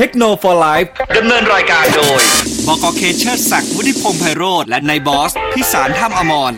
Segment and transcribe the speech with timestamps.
[0.00, 0.76] เทคโนโลยี
[1.16, 2.20] ดำเนินรายการโดย
[2.66, 6.52] บกเคเชอร์ศักดิ์วุฒิพงษ์ไพโรธและนายบอส พิสารท่ามอมร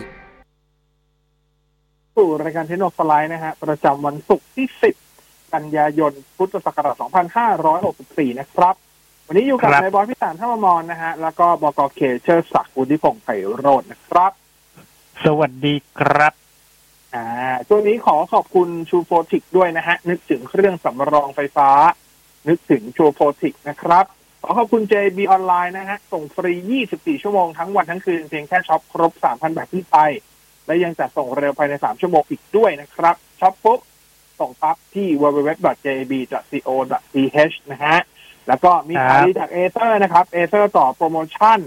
[2.17, 4.67] สู่รายการเทคโนโลยีนะฮะ ประจำวันศุกร์ที่
[5.11, 6.97] 10 กันยายน พุทธศักราช
[7.69, 8.75] 2564 นะครับ
[9.27, 14.33] วันนี้อยู่กับครับนายบอส พิสารท่ามอมรนะฮะ แล้วก็บกเคเชอร์ศักดิ์วุฒิพงษ์ไพโรจน์นะครับ
[15.25, 16.33] สวัสดีครับ
[17.15, 17.27] อ่า
[17.69, 21.71] ช่วงนี้ขอขอบคุณชูโฟติกด้วยนะฮะ นึกถึงเครื่องสำรองไฟฟ้า
[22.49, 24.05] นึกถึงชูโฟติกนะครับ
[24.43, 26.53] ขอขอบคุณ JB ออนไลน์นะฮะ ส่งฟรี
[26.89, 29.97] 24 ชั่วโมงทั้งวันทั้งคืน เพียงแค่ช็อปครบ 3,000 บาทขึ้นไป
[30.67, 33.81] และยังจัดส่งเร็วภายใน 3 ชั่วโมงอีกด้วยนะครับช็อปปุ๊บ
[34.41, 36.37] ส่งปั๊บที่ www.jib.co.th
[37.73, 37.99] นะฮะ
[38.49, 41.61] แล้วก็มีครับขายจากเอเ e อร์นะครับเอเ e อร์ต่อโปรโมชั่น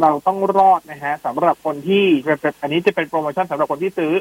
[0.00, 4.12] เราต้องรอดนะฮะสำหรับคนที่เป็นอันนี้จะเป็นโปรโมชั่นสำหรับคนที่ซื้อ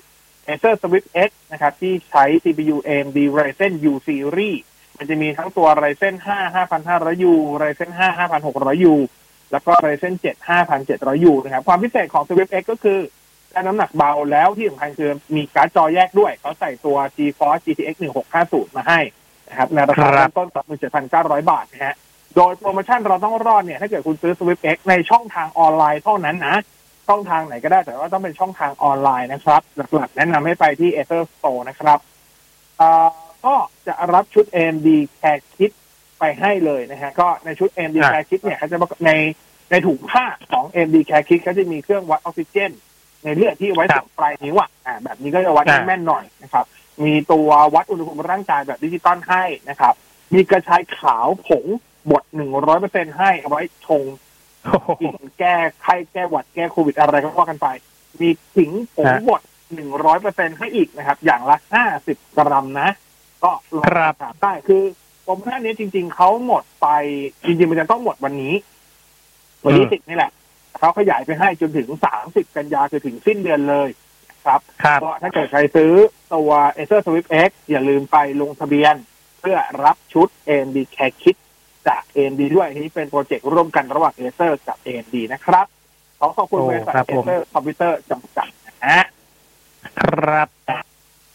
[0.47, 4.59] Acer Swift X นะครับ ที่ใช้ CPU AMD Ryzen U Series
[5.03, 8.95] มันจะมีทั้งตัว Ryzen 5 5500U Ryzen 5 5600U
[9.51, 12.99] แล้วก็ Ryzen 7 5700U นะครับ ความพิเศษของ Swift X ก็คือ
[13.51, 17.95] ได้น้ำหนักเบาแล้วที่สำคัญคือมีการ์ดจอแยกด้วย เขาใส่ตัว GeForce GTX
[18.35, 18.99] 1650 มาให้
[19.49, 20.47] นะครับในราคาครับเริ่มต้น
[20.99, 21.95] 27,900 บาทนะฮะ
[22.35, 26.55] โดยโปรโมชั่นเราต้องรอดเนี่ย ถ้าเกิดคุณซื้อ Swift X ในช่องทางออนไลน์เท่านั้นนะ
[27.07, 29.61] ช่องทางไหนก็ได้แต่ว่าต้องเป็นช่องทางออนไลน์นะครับ
[29.95, 31.99] หลักๆ แนะนำให้ไปที่ Acer Store นะครับ
[32.81, 33.55] อ่า ก็
[33.87, 34.87] จะรับชุด AMD
[35.19, 35.71] Care Kit
[36.19, 39.11] ไปให้เลยนะฮะ ก็ในชุด AMD อะ Care Kit เนี่ยเขาจะบอกใน
[39.71, 42.71] ในถุงผ้าของ AMD Care Kit เขาจะมีเครื่องวัดออกซิเจน
[43.23, 46.65] ในเลือดที่ไว้ครัตรบงปลายนิ้วอะอ่าแบบนี้ก็จะวัดได้อะแม่นหน่อยนะครับ
[47.03, 49.93] มีตัววัดอุณหภูมิร่างกายแบบดิจิตอลให้นะครับ
[50.33, 51.65] มีกระชายขาวผง
[52.11, 54.03] บดหนึ่งร้อยเปอร์เซ็นให้เอาไว้ชง
[54.63, 57.67] โอ้โหกินแก้ไข้แก้หวัดแก้โควิดอะไรก็ว่ากันไป
[58.21, 59.41] มีขิงผงฮะบด
[59.73, 62.89] หนึ่งร้อยเปอร์เซ็นให้อีกนะครับ อย่างละห้าสิบกรัมนะ
[63.43, 64.83] ก็ลองครับถามได้คือ
[65.23, 66.87] โปรโมชั่นนี้จริง ๆเขาหมดไป
[67.45, 68.53] จริง ๆ มันจะต้องหมดวันนี้
[69.65, 70.31] วันที่สิบนี่แหละ
[70.77, 73.89] เขาขยายไปให้จนถึงสามสิบกันยาคือถึงสิ้นเดือนเลย
[74.29, 75.91] นะครับครับก็ถ้าเกิดใครซื้อ
[76.33, 78.95] ตัว Acer Swift X อย่าลืมไปลงทะเบียน
[79.39, 81.37] เพื่อรับชุด AMD Care Kit
[81.87, 85.65] จาก AMD ด้วยอันนี้เป็นโปรเจกต์ร่วมกันระหว่าง Acer กับ AMD นะครับ
[86.19, 89.01] ขอขอบคุณโอ้บริษัทครับผม Acer Computer จำกัดนะฮะ
[89.99, 90.82] ครับ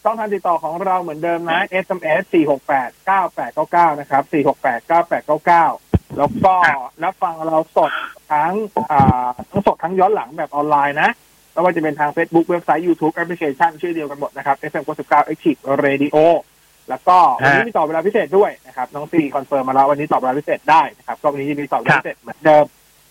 [0.05, 4.23] ช่องทางติดต่อของเราเหมือนเดิมนะ SMS 468 9899 นะครับ
[4.63, 6.53] 468 9899 แล้วก็
[7.03, 7.91] รับฟังเราสด
[8.31, 8.53] ทั้ง
[8.91, 11.09] อ่าทั้งสดทั้งย้อนหลังแบบออนไลน์นะ
[11.53, 16.17] ไม่ว่าจะเป็นทาง Facebook เว็บไซต์ YouTube แอปพลิเคชันชื่อเดียวกันหมดนะครับ FM 99 Active Radio
[16.89, 22.65] แล้วก็วันนี้ฮะมีต่อเวลาพิเศษด้วยนะครับ น้องซี confirm มาแล้ววันนี้ต่อเวลาพิเศษได้นะครับ ก็วันนี้จะมีต่อเวลาพิเศษเหมือนเดิม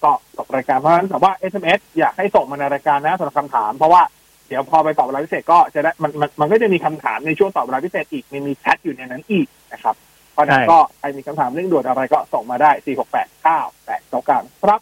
[0.04, 4.02] ก็ตกรายการเพราะฉะนั้นแต่ว่า SMS อยากให้ส่งมาในรายการนะสำหรับคำถามเพราะว่า
[4.48, 9.96] เดี๋ยวพอไปตอบเวลาพิเศษก็จะได้มันมันมันก็จะมีคำถามในช่วงตอบเวลาพิเศษอีกมีมีแชทอยู่ในนั้นอีกนะครับ
[10.32, 13.48] เพราะฉะนั้นใช่ก็ใครมีคำถามเรื่องด่วนอะไรก็ส่งมาได้4 6 8 9
[13.86, 14.80] 8 9 9ครับ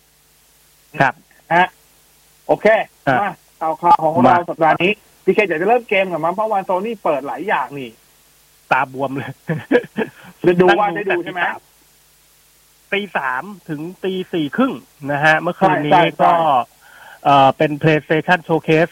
[1.01, 1.15] ครับ
[1.55, 1.69] ฮะ
[2.47, 2.67] โอเค
[3.07, 4.93] อะมาข่าวข่าวของเรามาสัปดาห์นี้
[5.25, 7.91] พี่เคอยากจะเริ่มเกมกับมันเพราะวันโซนี่เปิดหลายอย่างนี่
[8.73, 9.33] ตาบวมเลย
[10.47, 11.41] จะดูว่านั่ได้งดูใช่ไหม
[12.93, 14.73] ตีสามถึงตีสี่ครึ่ง
[15.11, 16.33] นะฮะ เมื่อคืนใช่นี้ใช่ก็
[17.27, 18.91] เอ่อเป็น PlayStation Showcase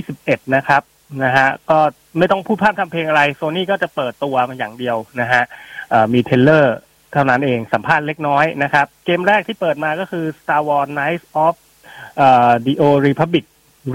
[0.00, 0.82] 2021 นะครับ
[1.24, 1.78] นะฮะก็
[2.18, 5.42] ไม่ต้องพูดพร่ำทำเพลงอะไรโซนี่ก็จะเปิดตัวมาอย่างเดียวนะฮะ
[5.90, 6.76] เอ่อมี trailer
[7.12, 11.54] เท่านั้นเองสัมภาษณ์เล็กน้อยนะครับ เกมแรกที่เปิดมาก็คือ Star Wars Knights of
[12.16, 13.44] เอ่อ The Old Republic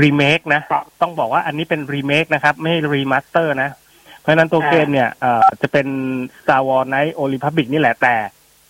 [0.01, 3.69] Remake นะครับต้องบอกว่าอันนี้เป็นรีเมคนะครับ ไม่ remaster นะ
[4.19, 5.87] เพราะฉะนั้นตัวเกมเนี่ยเอ่อจะเป็น
[6.41, 8.15] Star Wars Knights Old Republic นี่แหละแต่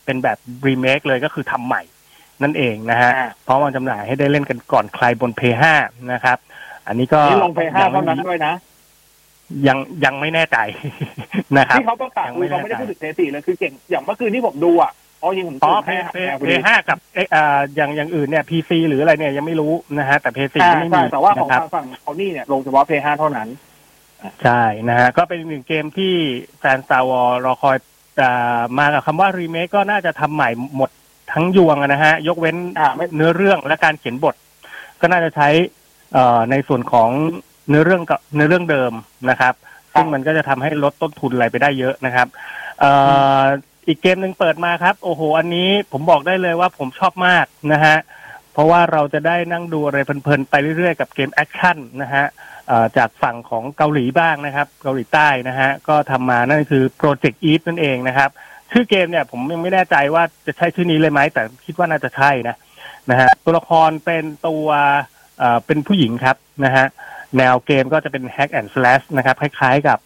[0.05, 1.81] เป็นแบบรีเมคเลยก็คือทำใหม่
[2.43, 5.41] นั่นเองนะฮะอ่าเพราะมันจำหน่ายให้ได้เล่นกันก่อนใครบน p
[5.77, 6.37] 5นะครับ
[6.87, 8.53] อันนี้ก็นี่ลงไปห้ายังเท่าไม่นั้นมีด้วยนะ
[9.67, 10.57] ยังยังไม่แน่ใจ
[11.57, 23.47] นะครับที่เขาประกาศยังคืไม่อเขาไม่ได้แน่ใจพูดถึงเทสี่เลยคือเก่งอย่างเมื่อคืนที่ผมดูอะอ๋อยิงผมอ๋อตื่นเพให้เพพอเพดีห้ากับเออ่าอย่างอย่างอื่นเนี่ยพีซีหรืออะไรเนี่ยยังไม่รู้นะฮะแต่เพซีอ่าไม่ใช่มีแต่ว่าของนะครับทางฝั่งเขานี่เนี่ยลงเฉพาะเพย์ห้าเท่านั้น
[24.43, 26.13] ใช่นะฮะก็เป็นอีกหนึ่งเกมที่
[26.59, 27.77] แฟน Star Wars รอคอย
[28.21, 30.89] อ่ามากับคำว่ารีเมคก็น่าจะทำใหม่หมด
[31.31, 34.35] ทั้งยวงอะนะฮะ ยกเว้นอ่าไม่เนื้อเรื่องและการเขียนบท
[35.01, 35.49] ก็น่าจะใช้
[36.13, 37.09] เอ่อในส่วนของ
[37.69, 38.93] เนื้อเรื่องกับเนื้อเรื่องเดิม
[39.29, 39.53] นะครับ
[39.93, 42.27] ซึ่งมันก็จะทำให้ลดต้นทุนอะไรไปได้เยอะนะครับ
[42.79, 42.91] เอ่
[43.41, 43.43] อ
[43.87, 47.97] อีกเกมหนึ่งเปิดมาครับ โอ้โห อันนี้ผมบอกได้เลยว่าผมชอบมากนะฮะ
[48.53, 52.25] เพราะว่าเราจะได้นั่งดูอะไรเพลินๆไปเรื่อยๆกับเกม action นะฮะ
[52.67, 58.29] เอ่อจากฝั่งของเกาหลีบ้างนะครับ เกาหลีใต้นะฮะก็ทำมานั่นคือ Project Eve นั่นเองนะครับ
[58.71, 62.55] ชื่อเกมเนี่ย ผมยังไม่แน่ใจว่าจะใช่ชื่อนี้เลยไหมแต่คิดว่าน่าจะใช่นะ
[63.09, 64.65] นะฮะตัวละครเป็นตัว
[65.39, 66.85] เอ่อเป็นผู้หญิงครับนะฮะ
[67.37, 69.99] แนวเกมก็จะเป็น Hack and Slash นะครับ คล้ายๆกับ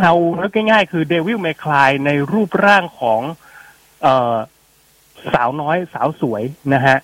[0.00, 3.20] เราเรียกง่ายๆ คือ Devil May Cry ในรูปร่างของ
[4.02, 4.34] เอ่อ
[5.34, 6.42] สาวน้อยสาวสวย
[6.74, 6.96] นะฮะ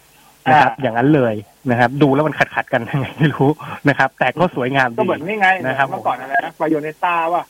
[0.49, 1.35] นะครับ อย่างนั้นเลย
[1.71, 3.51] นะครับ ดูแล้วมันขัดขัดๆกันยังไงไม่รู้
[3.89, 7.45] นะครับ แต่ก็สวยงามก็ดีเหมือนนี่ไงนะครับเมื่อก่อนอะไรนะไบโอเนต้าว่ะ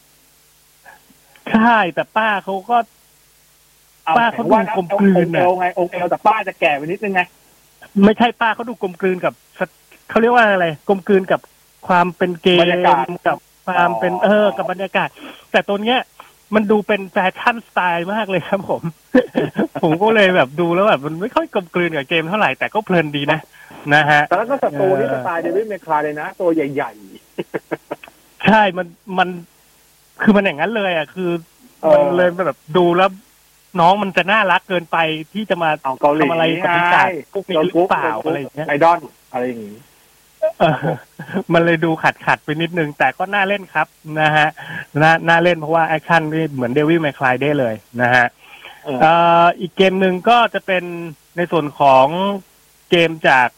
[1.50, 2.76] ใช่แต่ป้าเขาก็
[4.04, 7.22] เอาป้าเขาดูว่กลมกลืนองค์น่ะเอวไงองค์เอวแต่ป้าจะแก่ไปนิดนึงไง
[8.04, 9.60] ไม่ใช่ป้าเขาดูกลมกลืนกับส
[10.10, 11.40] เขาเรียกว่าอะไรกลมกลืนกับ
[11.86, 15.08] ความเป็นเกมบรรยากาศกับความเป็นอ๋อเออ กับบรรยากาศ
[15.52, 15.98] แต่ตัวเนี้ย
[16.54, 18.82] มันดูเป็นแฟชั่นสไตล์มากเลยครับผม
[19.82, 23.40] ผมก็เลยแบบดูแล้วแบบมันไม่ค่อยกลมกลืนกับเกมเท่าไหร่แต่ก็เพลินดีนะ
[23.94, 26.90] นะฮะแต่แล้วก็สตูนี่เออสไตล์เดวิดเมคลาเลยนะ ตัวใหญ่
[28.46, 28.86] ใช่มัน
[29.18, 29.28] มัน
[30.22, 31.30] คือมันอย่างนั้นเลยอะคือ
[31.82, 33.10] เออมันเลยแบบดูแล้ว
[33.80, 34.98] น้องมันจะน่ารักเกินไป
[35.32, 39.00] ที่จะมาๆเอาเกาหลีทำอะไรกับปีศาจพวกนี้หรือเปล่าโดนอะไรอย่างเงี้ยไอดอล
[39.32, 39.76] อะไรอย่างงี้
[40.60, 40.76] เออ
[41.52, 43.86] มันเลยดูขัดขัดๆไปนิดนึง แต่ก็น่าเล่นครับ
[44.20, 44.48] นะฮะ
[45.02, 48.26] น่าน่าเล่นเพราะว่า action นี่เหมือน Devil May Cry ได้เลยนะฮะ
[48.84, 50.84] เออเอ่ออีกเกมหนึ่งก็จะเป็น
[51.36, 52.06] ในส่วนของ
[52.90, 53.48] เกมจาก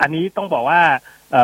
[0.00, 0.82] อันนี้ต้องบอกว่า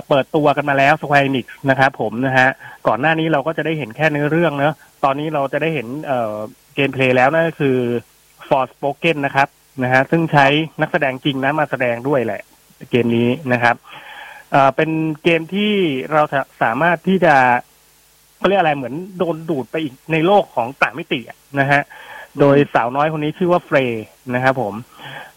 [0.08, 2.48] เปิดตัวกันมาแล้ว Square Enix นะครับผมนะฮะ
[2.86, 4.74] ก่อนหน้านี้เราก็จะได้เห็นแค่เนื้อเรื่องเนอะ
[5.04, 5.86] ตอนนี้เราจะได้เห็น
[6.74, 7.76] gameplay แล้วนั่นก็คือ
[8.48, 9.48] Forspoken นะครับ
[9.82, 10.46] นะฮะซึ่งใช้
[10.80, 12.42] นักแสดงจริงนะมาแสดงด้วยแหละ
[12.90, 13.76] เกมนี้นะครับ
[14.76, 14.90] เป็น
[15.22, 15.72] เกมที่
[16.12, 16.22] เรา
[16.62, 17.34] สามารถที่จะ
[18.38, 21.20] เขาเรียกอะไรเหมือนโดนดูดไปอีกในโลกของต่างมิติ
[21.60, 21.82] นะฮะ
[22.40, 24.74] โดยสาวน้อยคนนี้ชื่อว่าเฟรย์นะครับผม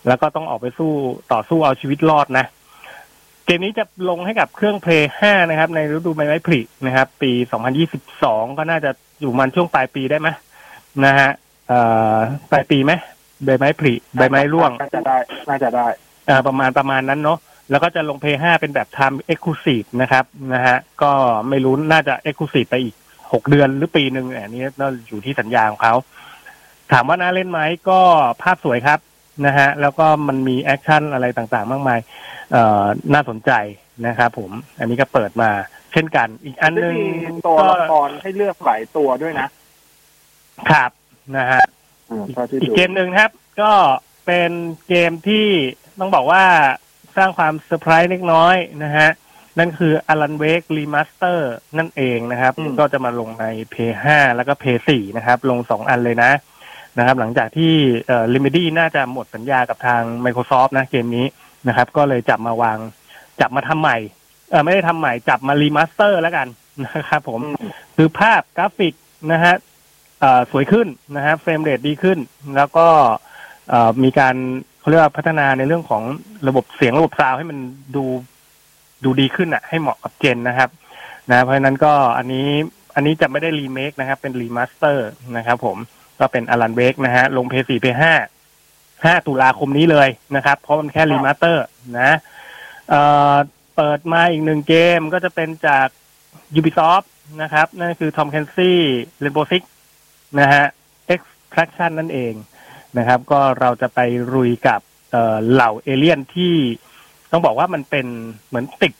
[0.08, 0.92] แล้วก็ต้องออกไปสู้
[1.34, 2.46] ต่อสู้เอาชีวิตรอดนะ
[3.46, 7.32] เกมนี้จะลงให้กับเครื่องเพลย์5นะครับ ในฤดูใบไม้ผลินะครับ ปี
[7.96, 10.30] 2022 ก็น่าจะอยู่มันช่วงปลายปีได้ไหม
[11.06, 11.30] นะฮะ
[11.68, 11.80] เอ่
[12.14, 12.16] อ
[12.52, 12.92] ปลายปีไหม
[13.46, 15.18] ใบไม้ผลิใบไม้ร่วงน่าจะได้
[15.50, 15.88] น่าจะได้
[16.30, 17.40] อ่าประมาณประมาณนั้นเนาะ
[17.70, 21.12] แล้วก็จะลงเพย์5เป็นแบบ Time Exclusive นะครับนะฮะก็
[21.50, 25.94] ไม่รู้น่าจะ Exclusive ไปอีก6เดือนหรือปีหนึ่งอันนี้น่าอยู่ที่สัญญาของเขา
[26.92, 27.60] ถามว่าน่าเล่นไหม
[27.90, 28.00] ก็
[28.42, 29.00] ภาพสวยครับ
[29.46, 32.35] นะฮะแล้วก็มันมีแอคชั่นอะไรต่างๆ มากมายเอ่อ
[33.14, 33.52] น่าสนใจ
[34.08, 35.50] นะครับผม อันนี้ก็เปิดมา
[35.92, 39.48] เช่นกัน อีกอันหจะนึ่งมีตัวก็ละครให้เลือกหลายตัวด้วยนะ
[40.70, 40.92] ครับ
[41.38, 41.64] นะฮะ
[42.10, 43.32] อืมเท่าที่อีกดูเกมหนึ่งครับ
[43.62, 43.72] ก็
[44.26, 44.52] เป็น
[44.88, 45.48] เกมที่
[46.00, 46.44] ต้องบอกว่า
[47.18, 49.10] สร้างความเซอร์ไพรส์เล็กน้อยนะฮะ
[49.60, 51.40] นั่นคือ Alan Wake Remaster
[51.78, 54.06] นั่นเองนะครับ ก็จะมาลงใน P5
[54.36, 56.32] แล้วก็ P4 นะครับ ลงสองอันเลยนะ
[56.98, 57.74] นะครับ หลังจากที่
[58.08, 61.26] เอ่อ Remedy น่าจะหมดสัญญากับทาง Microsoft นะเกมนี้
[61.68, 62.78] นะครับ ก็เลยจับมาวาง
[63.42, 63.98] จับมาทำใหม่
[64.50, 66.48] เออไม่ได้ทำใหม่จับมา remaster แล้วกัน
[66.86, 68.94] นะครับผมอืมคือภาพกราฟิก
[69.32, 69.54] นะฮะ
[70.20, 72.20] เอ่อสวยขึ้นนะฮะ frame rate ดีขึ้น
[72.56, 72.88] แล้วก็
[73.70, 74.36] เอ่อมีการ
[74.80, 76.04] เขาเรียกว่าพัฒนาในเรื่องของ
[76.48, 77.58] ระบบเสียงระบบ sound ให้มัน
[77.96, 78.04] ดู
[79.04, 80.70] ดูดีขึ้นอะ ให้เหมาะกับ gen นะครับ
[81.30, 82.48] นะเพราะฉะนั้นก็อันนี้
[82.96, 85.08] อันนี้จะไม่ได้รีเมคนะครับ เป็น remaster
[85.38, 85.78] นะครับผม
[86.20, 88.14] ก็เป็น Alan Wake นะฮะลงเพย์สี่เพย์ห้า
[89.06, 91.66] ห้าตุลาคมนี้เลยนะครับ เพราะมันแค่ remaster
[92.00, 92.12] นะ
[92.90, 93.02] เอ่
[93.34, 93.36] อ
[93.76, 95.88] เปิดมาอีกหนึ่งเกมก็จะเป็นจาก
[96.60, 97.08] Ubisoft
[97.42, 98.74] นะครับ นั่นคือ Tom Clancy
[99.24, 99.64] Rainbow Six
[100.40, 100.66] นะฮะ
[101.14, 102.34] Extraction นั่นเอง
[102.98, 104.00] นะครับ ก็เราจะไป
[104.34, 104.82] รุยกับ
[105.12, 106.54] เอ่อเหล่าเอเลี่ยนที่
[107.32, 108.06] ต้องบอกว่ามันเป็น
[108.48, 108.94] เหมือนติด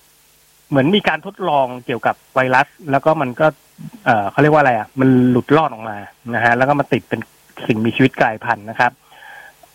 [0.70, 3.48] เหมือนมีการทดลองเกี่ยวกับไวรัส แล้วก็มันก็
[4.06, 5.98] เอ่อเขาเรียกว่าอะไรอะ มันหลุดรอดออกมา
[6.36, 7.20] นะฮะแล้วก็มาติดเป็น
[7.68, 8.92] สิ่งมีชีวิตกลายพันธุ์นะครับ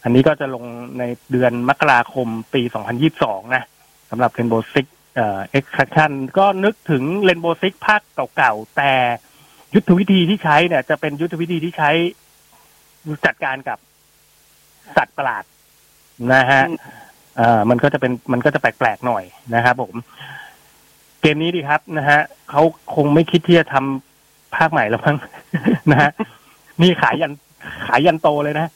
[0.02, 0.64] อันนี้ก็จะลง
[0.98, 2.62] ในเดือนมกราคมปี
[3.08, 3.64] 2022 นะ
[4.10, 8.00] สำหรับ Rainbow Six เอ่อ Extraction ก็นึกถึง Rainbow Six ภาค
[8.36, 8.92] เก่าๆ แต่
[9.74, 11.90] ยุทธวิธีที่ใช้เนี่ย จะเป็นยุทธวิธีที่ใช้
[13.26, 13.78] จัดการกับ
[14.96, 15.44] สัตว์ประหลาด
[16.34, 16.62] นะฮะ
[17.36, 19.94] เอ่อมันก็จะเป็นมันก็จะแปลกๆหน่อยนะครับผม
[21.20, 22.62] เกมนี้ดีครับนะฮะเขา
[22.94, 25.16] คงไม่คิดที่จะทำภาคใหม่แล้วมั้ง
[25.90, 26.10] นะฮะ
[26.82, 27.32] นี่ขายยัน
[27.86, 28.70] ขายยันโตเลยนะ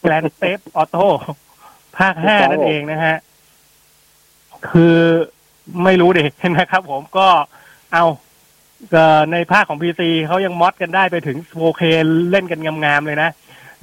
[0.00, 1.06] Grand Theft Auto
[1.98, 3.16] ภาคห้านั่นเองนะฮะ
[4.70, 4.96] คือ
[5.84, 6.24] ไม่รู้ดิ
[6.58, 7.28] นะครับผมก็
[7.92, 8.04] เอา
[8.90, 11.82] เอ่อในภาคของ PC เขายัง mod กันได้ไปถึง 4K
[12.30, 13.30] เล่นกันงามๆเลยนะ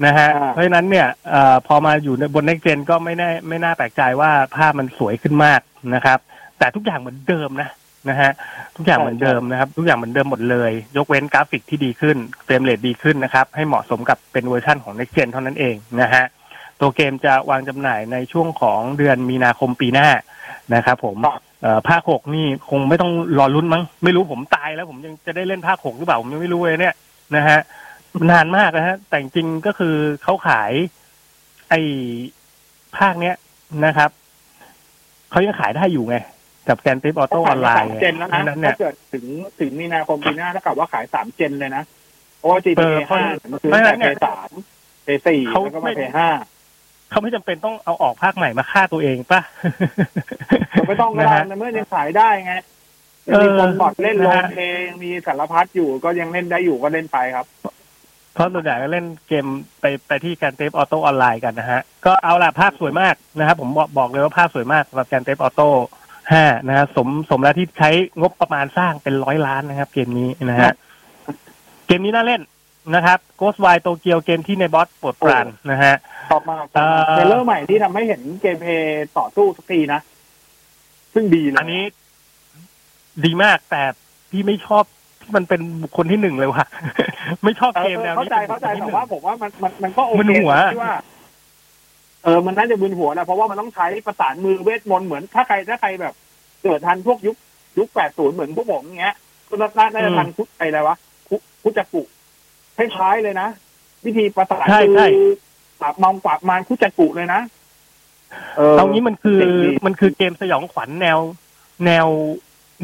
[0.06, 5.62] นะฮะอ่าเพราะฉะนั้นเนี่ยเอ่อพอมาอยู่ในบน next gen ก็ไม่แน่ไม่น่าแปลกใจว่าภาพมันสวยขึ้นมาก
[5.96, 6.20] นะครับ
[6.58, 7.70] แต่ทุกอย่างเหมือนเดิมนะ
[8.10, 8.32] นะฮะ
[8.76, 16.24] ทุกอย่างเหมือนเดิมนะครับ ทุกอย่างเหมือนเดิมหมดเลย ยกเว้นกราฟิกที่ดีขึ้น frame rate ดีขึ้นนะครับ ให้เหมาะสมกับเป็นเวอร์ชั่นของ next gen เท่านั้นเองนะฮะ
[16.80, 20.10] ตัวเกมจะวางจำหน่ายในช่วงของเดือนมีนาคมปีหน้า
[20.76, 26.96] นะครับผมครับเอ่อภาคหกนี่คงไม่ต้องรอลุ้นมั้ง ไม่รู้ผมตายแล้วผมยังจะได้เล่นภาคหกหรือเปล่า ผมยังไม่รู้เลยเนี่ย
[27.36, 27.60] นะฮะ
[28.32, 30.72] นานมากนะฮะ แต่จริงๆก็คือเขาขาย
[31.70, 31.82] ไอ้
[32.98, 33.36] ภาคเนี้ย
[33.86, 34.10] นะครับ
[35.32, 36.18] เขายังขายได้อยู่ไง
[36.70, 39.26] กับแกนติฟออโต้ออนไลน์สามเจนแล้วนะนั้นเนี่ถ้ายเกิดถึง
[39.60, 41.84] ถึงมีนาคมปีหน้าเท่ากับว่าขายสามเจนเลยนะ
[42.38, 44.50] เพราะว่าเอ GTA อเพราะห้ามันคือเพราะฉะนั้แต่นเนี่เพยย์สาม
[45.08, 46.20] P4 แล้วก็มา P5
[47.10, 49.42] เขาไม่จำเป็นต้องเอาออกภาคใหม่มาฆ่าตัวเองปะ
[50.88, 52.54] ไม่ต้องก็นะได้ฮะนะเมื่อยังขายได้ไง
[53.28, 57.46] เออมีคนบอดเล่นลงนะฮะเพลงมีสารพัดอยู่ก็ยังเล่นได้อยู่ก็เล่นไปครับ
[58.34, 59.46] เพราะส่วนใหญ่ก็เล่นเกม
[59.82, 65.70] ไปไปที่ Grand Theft Auto Online กันนะฮะ ก็เอาละภาพสวยมากนะครับผมบอกบอกเลยว่าภาพสวยมากสำหรับ Grand Theft Auto
[66.32, 70.74] ห้านะฮะสมสมแล้วที่ใช้งบประมาณสร้างเป็นร้อยล้านนะครับ เกมนี้นะฮะ
[71.88, 72.42] เกมนี้น่าเล่น
[72.96, 75.96] นะครับ Ghost Wire โตเกียวเกมที่นายบอสโปรดปรานนะฮะ
[76.30, 80.00] ชอบมากเอ่อเทรลเลอร์ใหม่ที่ทำให้เห็น gameplay ต่อสู้สักทีนะ
[81.14, 81.84] ซึ่งดีเลยอันนี้
[83.26, 83.82] ดีมากแต่
[84.32, 84.84] พี่ไม่ชอบ
[85.22, 86.66] ที่มันเป็นบุคคลที่หนึ่งเลยว่ะ
[87.44, 90.94] ไม่ชอบเออเกมแนวเข้านี้ใจป็นบุเข้าคคใจลที่หแต่นึ่งว่าผมว่ามันมันมันก็โอมึนเคหัวที่ว่า
[92.24, 96.14] เออมันน่าจะมึนหัวนะเพราะว่ามันต้องใช้ประสานมือเวทมนต์เหมือนถ้าใครถ้าใครแบบ
[96.64, 97.36] เกิดทันพวกยุค
[97.78, 99.16] ยุคแปดศูนย์เหมือนพวกผมอย่างเงี้ย
[99.50, 100.96] ก็น่าน่าจะทันคุไอะไรวะ
[101.30, 102.02] คุคุจักกุ
[102.78, 103.48] คล้ายๆเลยนะ
[104.06, 105.08] วิธีประสานใช่มืใช่
[105.82, 107.42] ปราบมองปราบมารคุจักกุเลยนะ
[108.58, 111.20] เออเอางี้มันคือเจ๋งดีมันคือเกมสยองขวัญแนว
[111.86, 112.08] แนว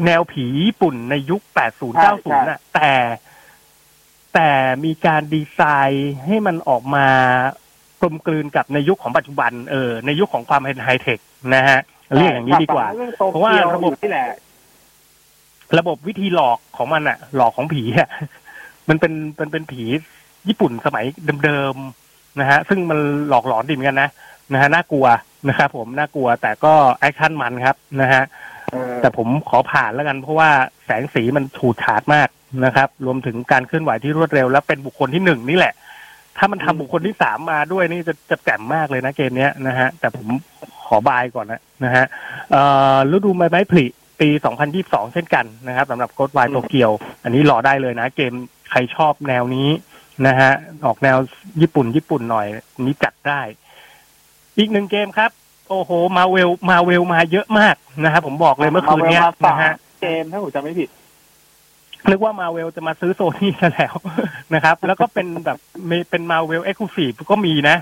[0.06, 1.54] แนวผีญี่ปุ่นในยุค 80
[2.04, 2.90] 90 น่ะ แต่
[4.34, 4.50] แต่
[4.84, 7.06] มีการดีไซน์ให้มันออกมา
[7.48, 7.50] ก
[8.04, 11.18] ลมกลืนกับในยุคของปัจจุบันเออในยุคของความเป็นไฮเทค
[11.54, 11.78] นะฮะ
[12.16, 14.26] เรียกอย่างนี้ดีกว่าเรื่องโตเพราะว่าเกียวระบบอยู่ที่แหละ
[15.78, 18.08] ระบบวิธีหลอกของมันอะหลอกของผีอะ
[18.88, 19.82] มันเป็นมันเป็นผี
[20.48, 21.04] ญี่ปุ่นสมัย
[21.44, 24.10] เดิมๆนะฮะ ซึ่งมันหลอกหลอนดีเหมือนกันนะ
[24.52, 25.06] นะฮะน่ากลัว
[25.48, 28.22] นะครับผมน่ากลัวแต่ก็แอคชั่นมันครับนะฮะ
[28.70, 30.50] เออแต่ผมขอผ่านแล้วกันเพราะว่า
[30.84, 32.28] แสงสีมันฉูดฉาดมาก
[32.64, 35.74] นะครับ รวมถึงการเคลื่อนไหวที่รวดเร็วและเป็นบุคคลที่หนึ่งนี่แหละ
[36.38, 40.26] ถ้ามันทำบุคคลที่สามมาด้วยนี่จะจะแจ่มมากเลยนะเกมเนี้ยนะฮะ แต่ผม
[40.86, 42.04] ขอบายก่อนนะนะฮะ
[42.50, 42.62] เอ่
[42.94, 43.84] อฤดูใบไม้ผลิ
[44.20, 44.28] ปี
[44.72, 46.90] 2022 เช่นกันนะครับสำหรับ Ghostwire Tokyo
[47.22, 48.32] อันนี้รอได้เลยนะ เกม
[48.70, 49.68] ใครชอบแนวนี้
[50.26, 50.50] นะฮะ
[50.86, 51.18] ออกแนว
[51.60, 52.46] ญี่ปุ่น ญี่ปุ่นหน่อย
[52.80, 53.40] นี้จัดได้
[54.58, 55.30] อีกหนึ่งเกมครับ
[55.68, 57.74] โอ้โห Marvel Marvel มาเยอะมาก
[58.04, 60.88] นะครับผมบอกเลยเมื่อคืนเนี้ยนะฮะเกมถ้าผมจำไม่ผิด
[62.10, 63.94] นึกว่ามาเวลจะมาซื้อโซนี่ซะแล้ว
[64.54, 65.58] นะครับ แล้วก็เป็นแบบ
[65.90, 67.76] มีเป็น Marvel exclusive ก็มีนะ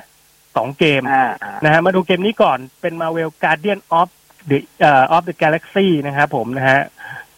[0.57, 4.09] สองเกมอ่าอ่านะฮะมาดูเกมนี้ก่อนเป็น Marvel Guardians of
[4.47, 6.81] the เอ่อ of the Galaxy นะครับผมนะฮะ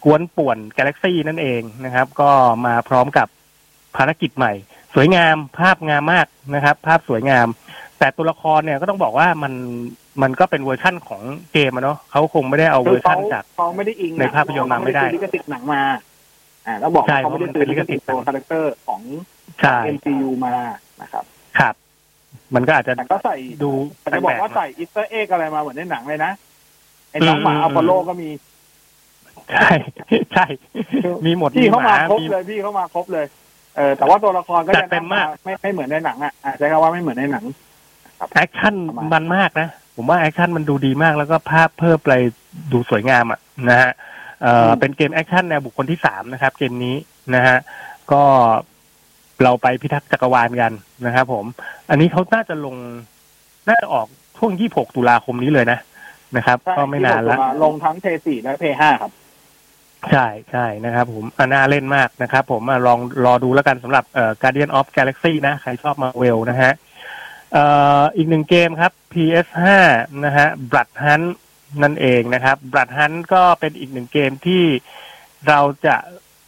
[0.03, 2.29] ก๊วนป่วนกาแล็กซี่นั่นเองนะครับ ก็
[2.65, 3.27] มาพร้อมกับ
[3.95, 4.53] ภารกิจใหม่
[4.95, 7.47] สวยงามภาพงามมากนะครับ ภาพสวยงาม
[7.99, 9.53] แต่ตัวละครเนี่ยก็ต้องบอกว่ามัน
[10.21, 11.21] มันก็เป็นเวอร์ชั่นของ
[11.53, 15.81] เกมอะเนาะเขาคงไม่ได้เอาเวอร์ชันจากเขาไม่ได้อิงในภาพยนตร์มาไม่ได้เขซื้อลิขสิทธิ์หนังมา
[16.67, 19.01] อ่าแล้วบอกใช่ว่าเขาไม่ได้ซื้อลิขสิทธิ์เพราะตัวมัน character ของ
[19.61, 20.55] ใช่ MCU มา
[21.01, 21.23] นะครับ
[21.59, 21.75] ครับ
[22.55, 26.31] มันก็อาจจะแต่ก็ใส่ดูแต่จะบอกว่าแปลกๆใส่ Easter egg อะไรมาเหมือนในหนังเลยนะ
[27.11, 28.29] ไอ้น้องหมาอืมอพอลโลก็มี
[29.53, 29.69] ใช่
[30.33, 30.45] ใช่
[31.25, 33.25] มีหมดพี่เข้าหมาครบมีเลยพี่เข้ามาครบเลย
[33.75, 37.43] เออแต่ว่าตัวละครก็จัยัดงเต็มมากไม่ไม่เหมือนในหนังอะอะใช้คำว่าไม่เหมือนในหนัง
[38.35, 42.11] แอคชั่นประมาณมันมากนะ ผมว่าแอคชั่นมันดูดีมากแล้วก็ภาพเพิ่มไป
[42.71, 43.91] ดูสวยงามอะนะฮะ
[44.41, 46.95] เอ่ออเป็นเกมแอคชั่นแนวบุคคลที่สามนะครับ เกมนี้
[47.35, 47.57] นะฮะ
[48.11, 48.23] ก็
[49.43, 50.71] เราไปพิทักษ์จักรวาลกัน
[51.05, 51.45] นะครับผม
[51.89, 52.75] อันนี้เขาน่าจะลง
[53.67, 55.79] น่าจะออกช่วง 26 ตุลาคมนี้เลยนะ
[56.37, 59.13] นะครับใช่ก็ไม่นานละที่บอกลงทั้ง P4 และ P5 ครับ
[60.11, 66.71] ใช่ใช่นะครับผมอะน่าเล่นมากนะครับผมอะลองรอดูแล้วกันสำหรับเอ่อ Guardian of Galaxy นะ ใครชอบมาเวลนะฮะ
[67.53, 67.65] เอ่
[68.01, 69.59] ออีกหนึ่งเกมครับ PS5
[70.25, 71.27] นะฮะ Blood Hunt
[71.83, 74.63] นั่นเองนะครับ Blood Hunt ก็เป็นอีกหนึ่งเกมที่
[75.47, 75.95] เราจะ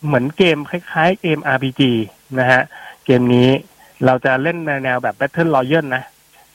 [0.06, 1.82] เหมือนเกมคล้ายๆเกม RPG
[2.40, 2.62] นะฮะ
[3.06, 3.50] เกมนี้
[4.06, 6.04] เราจะเล่นในแนวแบบ Battle Royale นะ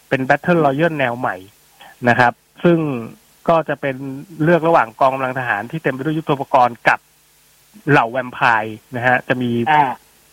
[0.08, 1.36] เป็น Battle Royale แนวใหม่
[2.08, 2.32] นะครับ
[2.64, 2.78] ซึ่ง
[3.48, 3.96] ก็จะเป็น
[4.42, 6.98] เลือกระหว่างกองกำลังทหารที่เต็มไปด้วยยุทโธปกรณ์กับ
[7.90, 9.50] เหล่าแวมไพร์นะฮะ จะมี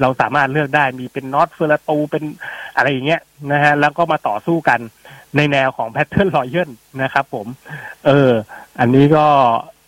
[0.01, 2.24] เราสามารถเลือกได้มีเป็น Nosferatu เป็น
[2.75, 4.79] อะไรอย่างเงี้ยนะฮะแล้วก็มาต่อสู้กัน
[5.36, 6.69] ในแนวของ Battle Royale
[7.01, 7.48] นะครับผม
[8.06, 8.32] เออ
[8.79, 9.25] อันนี้ก็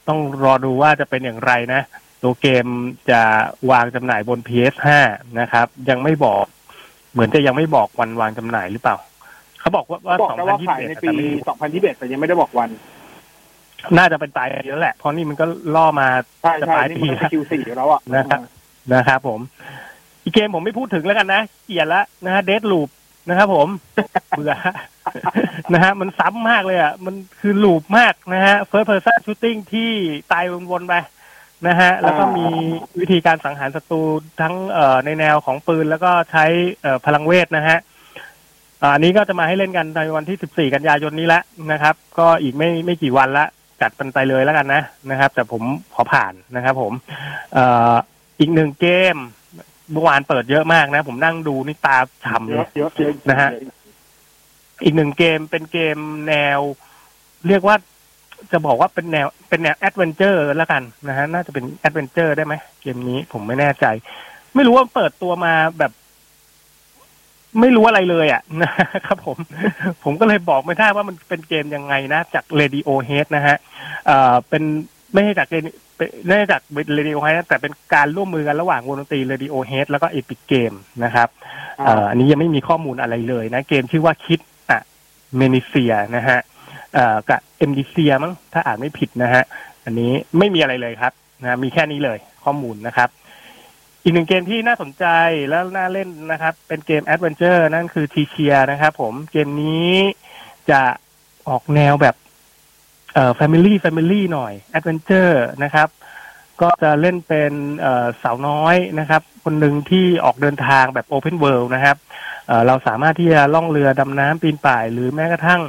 [0.07, 1.81] ต้องรอดูว่าจะเป็นอย่างไรนะ
[2.23, 2.65] ตัวเกม
[3.09, 3.21] จะ
[3.71, 4.87] วางจำหน่ายบน PS5
[5.39, 6.45] นะครับ ยังไม่บอก
[7.13, 8.97] เหมือนจะยังไม่บอกวันวางจำหน่ายหรือเปล่า
[9.59, 11.15] เขาบอกว่าว่าบอกแต่ว่าขายในปี
[11.49, 12.69] 2021แต่ไม่2021 แต่ยังไม่ได้บอกวัน
[13.97, 16.07] น่าจะเป็นปลายปีแล้วแหละ เพราะนี่มันก็ล่อมา
[16.41, 18.39] ใช่จะใช่ปลายนี่ปีมันแล้วเป็น Q4 อยู่แล้วอะนะครับ
[18.93, 19.39] นะครับผม
[20.23, 22.89] อีกเกมผมไม่พูดถึงแล้วกันนะเกลียดละนะฮะเดดลูป
[23.29, 23.67] นะครับผม
[24.37, 24.53] เบื่อ
[25.73, 29.89] นะฮะมันซ้ำมากเลยอะ มันคือลูปมากนะฮะ first person shooting ที่
[30.31, 30.93] ตายวนๆไป
[31.67, 32.47] นะฮะ แล้วก็มี
[32.99, 34.01] วิธีการสังหารศัตรู
[34.41, 36.45] ทั้งเอ่อในแนวของปืนแล้วก็ใช้
[36.81, 37.77] เอ่อพลังเวทนะฮะ
[38.93, 43.45] อันนี้ก็จะมาให้เล่นกันในวันที่ 14 กันยายนนี้ละนะครับ ก็อีกไม่ไม่กี่วันละ
[43.81, 45.63] จัดมันไปเลยแล้วกันนะนะครับ แต่ผม
[45.93, 46.93] ขอผ่านนะครับผม
[47.53, 47.93] เอ่อ
[48.39, 49.17] อีกหนึ่งเกม
[49.93, 53.49] เมื่อวานเปิดเยอะมากนะ ผมนั่งดูนี่ตาฉ่ำเยเลอะยเยอะเยอะนะฮะ
[54.83, 56.59] อีกหนึ่งเกมเป็นเกมแนว
[57.47, 57.75] เรียกว่า
[58.51, 63.85] จะบอกว่าเป็นแนวเป็นแนว adventure แล้วกันนะฮะน่าจะเป็น adventure ได้ไหมเกมนี้ผมไม่แน่ใจ
[64.55, 65.91] ไม่รู้ว่าเปิดตัวมาแบบ
[67.59, 68.71] ไม่รู้อะไรเลยอะนะ
[69.05, 69.37] ครับผม
[70.03, 73.57] ผมก็เลยบอกไม่ได้ว่ามันเป็นเกมยังไงนะ จาก Radiohead นะฮะ
[74.05, 74.63] เอ่อเป็น
[75.13, 76.61] ไม่ใช่จาก Radi- เป็นไม่ใช่จาก
[76.97, 81.29] Radiohead นะแต่เป็นการร่วมมือกันระหว่างวงดนตรี Radiohead แล้วก็ Epic Game นะครับ
[81.85, 84.39] เอ่ออันนี้ยังไม่มีข้อมูลอะไรเลยนะ เกมชื่อว่า Kid
[84.69, 86.39] A Mnesia นะฮะ
[86.93, 89.43] เอ่อกับ Mnesia มั้งถ้าอ่านไม่ผิดนะฮะ
[89.85, 93.09] อันนี้ไม่มีอะไรเลยครับนะมีแค่นี้เลยข้อมูลนะครับ
[94.03, 95.05] อีกหนึ่งเกมที่น่าสนใจ
[95.49, 99.91] แล้วน่าเล่นนะครับ เป็นเกม adventure นั่นคือ Tchia นะครับผมเกมนี้
[100.69, 100.81] จะ
[101.49, 102.15] ออกแนวแบบ
[103.13, 105.89] เอ่อ family family หน่อย adventure นะครับ
[106.61, 111.97] ก็จะเล่นเป็นเอ่อสาวน้อยนะครับ คนหนึ่งที่ออกเดินทางแบบ open world นะครับ
[112.47, 115.61] เอ่อเราสามารถที่จะล่องเรือดำน้ำปีนป่าย หรือแม้กระทั่ง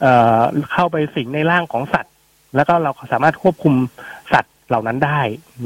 [0.00, 0.40] เอ่อ
[0.72, 2.14] เข้าไปสิงในร่างของสัตว์
[2.56, 3.74] แล้วก็เราสามารถควบคุม
[4.32, 5.20] สัตว์เหล่านั้นได้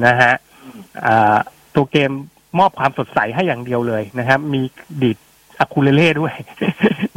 [0.07, 0.33] นะฮะ
[1.07, 1.37] อ่า
[1.75, 2.13] ตัวเกม
[2.59, 4.63] มอบความสดใสให้อย่างเดียวเลยนะครับ มี
[5.03, 5.19] ดีด
[5.59, 6.35] อูคูเลเล่ด้วย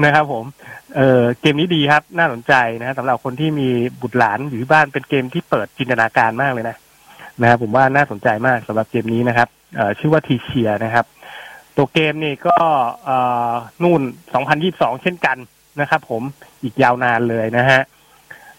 [0.04, 0.46] นะครับ ผม
[0.96, 3.68] เออเกมนี้ดีครับ น่าสนใจนะสำหรับคนที่มี
[4.02, 6.76] บุตรหลานอยู่ที่บ้านเป็นเกมที่เปิดจินตนาการมากเลยนะ
[7.42, 11.06] นะครับผมว่าน่าสนใจมากสำหรับเกมนี้นะครับเอ่อชื่อว่า Tchia นะครับ
[11.76, 12.56] ตัวเกมนี่ก็
[13.06, 13.18] เอ่
[13.52, 13.54] อ
[13.84, 14.02] นู่น
[14.52, 15.38] 2022 เช่นกัน
[15.82, 16.22] นะครับ ผม
[16.64, 17.82] อีกยาวนานเลยนะฮะ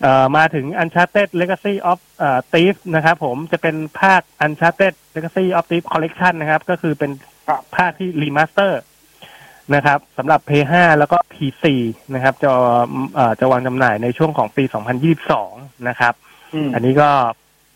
[0.03, 7.11] เอ่อมาถึง Uncharted Legacy of เอ่อ Thief นะครับผมจะเป็นภาค Uncharted Legacy of Thieves Collection นะครับ ก็คือเป็น
[7.77, 8.81] ภาคที่ remaster
[9.75, 11.65] นะครับสำหรับ PS5 แล้วก็ PC
[12.15, 12.51] นะครับ จะ
[13.15, 14.65] เอ่อจะวางจำหน่ายในช่วงของปี
[15.27, 16.15] 2022 นะครับ
[16.55, 17.11] อืมอันนี้ก็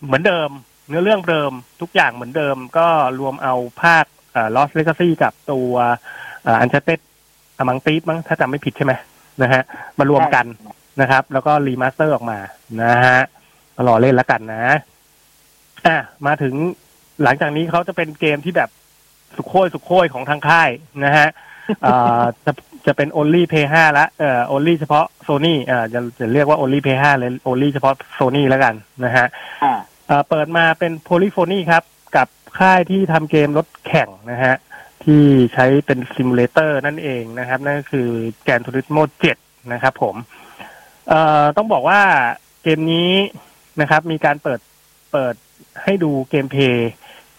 [0.07, 0.51] เหมือนเดิม
[0.89, 2.89] เนื้อเรื่องเดิมทุกอย่างเหมือนเดิม ก็
[3.21, 5.73] รวมเอาภาคเอ่อ Lost Legacy กับตัว
[6.61, 7.01] อันเช r เต็ด
[7.59, 8.93] อมังตีฟมั้งถ้าจำไม่ผิดใช่ไหม
[9.43, 9.63] นะฮะ
[9.99, 10.47] มารวมกัน
[11.01, 12.39] นะครับ แล้วก็ remaster ออกมา
[12.83, 13.21] นะฮะ
[13.87, 14.77] รอเล่นแล้วกันนะ
[15.87, 16.55] อะมาถึง
[17.23, 18.71] หลังจากนี้เขาจะเป็นเกมที่แบบ
[19.37, 20.71] すごい すごいของทางค่าย
[21.05, 21.51] นะฮะเอ่อ
[22.45, 22.53] จะ
[22.87, 29.27] จะเป็น only play 5ละเอ่อ only เฉพาะ Sony เอ่อจะจะเรียกว่า only play 5เลย only เฉพาะ Sony แล้วกันนะฮะ
[29.65, 31.83] อ่าเอ่อเปิดมาเป็น Polyphony ครับ
[32.17, 34.55] กับค่ายที่ทำเกมรถแข่งนะฮะ
[35.05, 35.23] ที่
[35.55, 38.09] ใช้เป็น simulator นั่นเองนะครับ นั่นก็คือ
[38.45, 38.99] Gran Turismo
[39.35, 40.15] 7นะครับผม
[41.09, 42.01] เอ่อต้องบอกว่า
[42.63, 43.11] เกมนี้
[43.81, 44.61] นะครับ มีการเปิด
[45.13, 45.35] เปิด
[45.83, 46.91] ให้ดู gameplay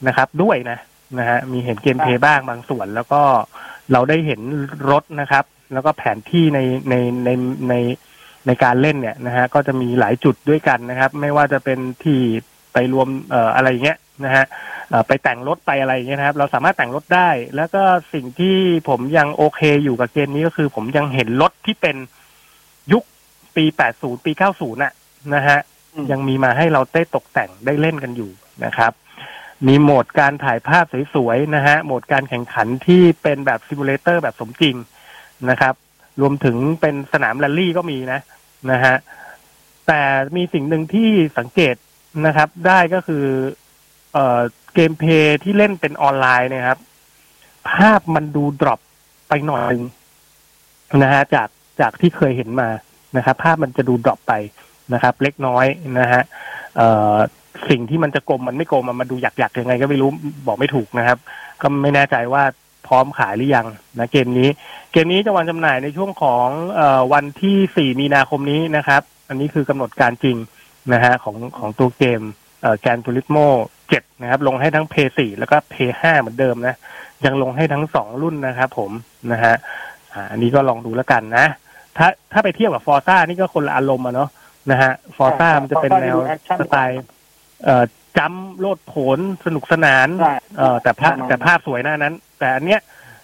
[0.07, 0.77] นะครับ ด้วยนะ
[1.19, 3.21] นะฮะมีเห็นเกมเพลย์บ้างบางส่วนแล้วก็
[3.91, 4.41] เราได้เห็น
[4.89, 7.29] รถนะครับ แล้วก็แผนที่ในในใน
[7.69, 7.73] ใน
[8.47, 12.19] ในการเล่นเนี่ยนะฮะก็จะมีหลายจุดด้วยกันนะครับ ไม่ว่าจะเป็นที่
[12.73, 14.45] ไปรวมเอ่ออะไรอย่างเงี้ยนะฮะ
[14.89, 18.55] เอ่อไปแต่งรถไปอะไรอย่างเงี้ยนะครับ เราสามารถแต่งรถได้ แล้วก็สิ่งที่
[18.89, 21.95] ผมยังโอเคอยู่กับเกมนี้ก็คือ ผมยังเห็นรถที่เป็น
[22.91, 23.03] ยุค
[23.55, 23.65] ปี
[23.95, 24.93] 80 ปี 90 น่ะ
[25.35, 25.59] นะฮะ
[25.93, 28.31] อืมยังมีมาให้เราได้ตกแต่งได้เล่นกันอยู่
[28.65, 28.91] นะครับ
[29.67, 34.75] มีโหมดการถ่ายภาพสวยๆนะฮะโหมดการแข่งขันที่เป็นแบบ simulator แบบสมจริง
[35.49, 35.73] นะครับ
[36.21, 38.19] รวมถึงเป็นสนามแรลลี่ก็มีนะ
[38.71, 38.95] นะฮะ
[39.87, 40.01] แต่
[40.35, 41.75] มีสิ่งหนึ่งที่สังเกต
[42.25, 43.25] นะครับ ได้ก็คือ
[44.13, 44.41] เอ่อ
[44.73, 46.79] gameplay ที่เล่นเป็นออนไลน์นะครับ
[47.71, 48.79] ภาพมันดู drop
[49.29, 49.83] ไปหน่อยนึง
[51.01, 51.47] นะฮะจาก
[51.81, 52.69] จากที่เคยเห็นมา
[53.17, 54.33] นะครับ ภาพมันจะดูดรอปไป
[54.93, 55.65] นะครับ เล็กน้อย
[55.99, 56.21] นะฮะ
[56.75, 57.15] เอ่อ
[57.69, 60.09] สิ่งที่มันจะกลมมันไม่กลมอะมันดูหยักๆยังไง ก็ไม่รู้
[60.47, 61.17] บอกไม่ถูกนะครับ
[61.61, 62.43] ก็ไม่แน่ใจว่า
[62.87, 63.67] พร้อมขายหรือยัง
[63.99, 64.49] นะเกมนี้
[64.91, 70.37] เกมนี้จะวางจำหน่ายในช่วงของเออวันที่ 4 มีนาคมนี้นะครับ อันนี้คือกำหนดการจริง
[70.93, 72.21] นะฮะของของตัวเกม
[72.61, 73.37] เอ่อแกนทูริสโม
[73.83, 76.75] 7นะครับ ลงให้ทั้ง p 4แล้วก็ p 5เหมือนเดิมนะ
[77.25, 78.91] ยังลงให้ทั้งสองรุ่นนะครับผม
[79.31, 79.55] นะฮะ
[80.13, 81.45] อ่าอันนี้ก็ลองดูแล้วกันนะ
[81.97, 84.29] ถ้าถ้าไปเทียบกับ Forza นี่ก็คนละอารมณ์อะเนาะ
[84.71, 87.03] นะฮะ Forza มันจะเป็นแนว Forza ดู action สไตล์เอ่อ
[88.17, 92.79] jump โลดโผนสนุกสนานใช่เอ่อแต่ภาพแน่นอนแต่ภาพสวยหน้านั้น แต่อันเนี้ย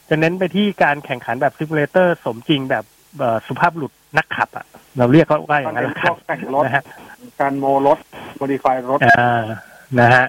[0.10, 2.84] จะเน้นไปที่การแข่งขันแบบ simulator สมจริงแบบ
[3.17, 4.65] เอ่อสุภาพบุรุษนักขับอะ
[4.97, 6.84] เราเรียกเขาว่าอย่างนั้นแล้วก็พวกนักแต่งรถนะฮะ
[7.41, 7.97] การโมรถ
[8.38, 9.43] modify รถอ่า
[9.99, 10.25] นะฮะ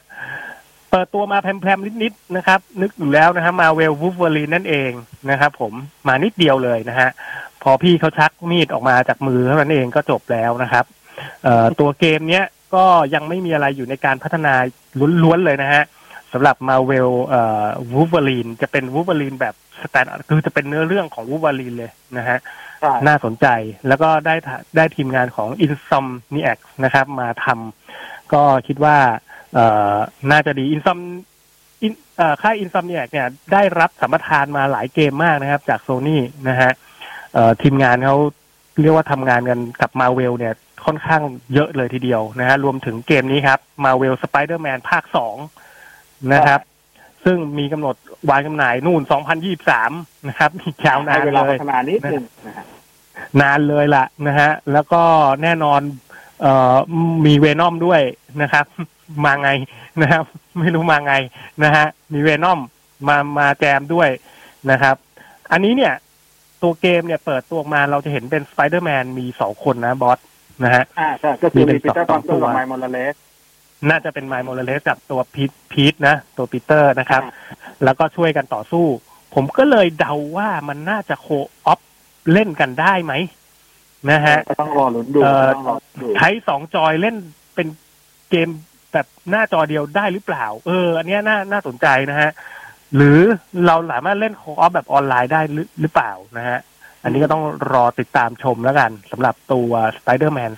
[0.90, 4.90] เปิดตัวมาแพลมๆนิดๆนะครับ นึกอยู่แล้วนะฮะ Marvel Wolverine นั่นเอง
[5.30, 5.72] นะครับผม
[6.08, 7.10] มานิดเดียวเลยนะฮะ
[7.62, 10.84] พอพี่เขาชักมีดออกมาจากมือเท่านั้นเองก็จบแล้วนะครับ
[11.44, 12.44] เอ่อตัวเกมเนี้ย
[12.74, 14.54] ก็ยังไม่มีอะไรอยู่ในการพัฒนา
[15.22, 15.84] ล้วนๆเลยนะฮะ
[16.32, 22.38] สำหรับมาเวลเอ่อวูฟเวอรีนจะเป็นวูฟเวอรีนแบบ stand คือจะเป็นเนื้อเรื่องของวูฟเวอรีนเลยนะฮะ
[22.80, 23.46] ใช่น่าสนใจ
[23.88, 28.96] แล้วก็ได้ทะได้ทีมงานของ Insomniac นะครับ มาทำก็คิดว่า
[29.54, 29.96] เอ่อ
[30.30, 30.98] น่าจะดี Insom
[31.86, 36.70] In เอ่อค่าย Insomniac เนี่ยได้รับสัมปทานมาหลายเกมมากนะครับ จากโซนี่นะฮะ
[37.34, 38.16] เอ่อทีมงานเขา
[38.80, 41.22] เรียกว่าทำงานกันกับมาเวลเนี่ย ค่อนข้าง
[41.54, 45.36] เยอะเลยทีเดียวนะฮะรวมถึงเกมนี้ครับ Marvel Spider-Man ภาคสอง
[46.32, 46.60] นะครับ
[47.24, 47.96] ซึ่งมีกำหนด
[48.30, 49.02] วางจำหน่ายนู่น
[49.64, 52.64] 2023 นะครับอีกยาวนาให้เวลาพัฒนานิดนึงนะฮะ
[53.40, 55.02] นานเลยล่ะนะฮะ แล้วก็
[55.42, 55.80] แน่นอน
[56.40, 56.76] เอ่อ
[57.26, 58.00] มี Venom ด้วย
[58.42, 58.66] นะครับ
[59.24, 59.50] มาไง
[60.02, 60.24] นะครับ
[60.58, 61.14] ไม่รู้มาไง
[61.62, 62.60] นะฮะ มี Venom
[63.08, 64.08] มามาแจมด้วย
[64.70, 64.96] นะครับ
[65.52, 65.94] อันนี้เนี่ย
[66.62, 70.18] ตัวเกมเนี่ยเปิดตัวออกมาเราจะเห็นเป็นสไปเดอร์แมนมีสองคนนะบอส
[70.64, 73.14] นะฮะอ่าใช่ก็คือมีเป็น มีปีเตอร์ ปาร์คเกอร์ สองตัวร์กับ Miles Morales
[73.90, 77.22] น่าจะเป็น Miles Morales กับตัว Pete Pete นะ ตัวปีเตอร์นะครับ
[77.84, 78.86] แล้วก็ช่วยกันต่อสู้
[79.34, 81.80] ผมก็เลยเดาว่ามันน่าจะ co-op
[82.32, 83.12] เล่นกันได้ไหม
[84.10, 87.16] นะฮะก็ต้องรอลุ้นดูเอ่อต้องรอลุ้นดูใช้สองจอยเล่น
[87.54, 87.68] เป็น
[88.30, 88.48] เกม
[88.92, 92.30] แบบหน้าจอเดียวได้หรือเปล่า เออ อันเนี้ยน่าน่าสนใจนะฮะ
[92.96, 93.18] หรือ
[93.66, 96.58] เราสามารถเล่น co-op แบบออนไลน์ได้หรือหรือเปล่านะฮะ
[97.02, 100.52] อันนี้ก็ต้องรอติดตามชมแล้วกันสำหรับตัว Spider-Man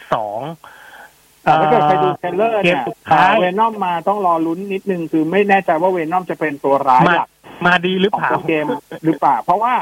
[0.68, 7.28] 2แต่ถ้าเกิดใครดู trailer เกเนี่ยสุดท้ายเวนอมมาต้องรอลุ้นนิดนึง คือไม่แน่ใจว่า Venom จะเป็นตัวร้ายมาหลัก
[7.66, 8.66] มาดีหรือของเปล่าตัวเกม
[9.04, 9.74] หรือเปล่า เพราะว่า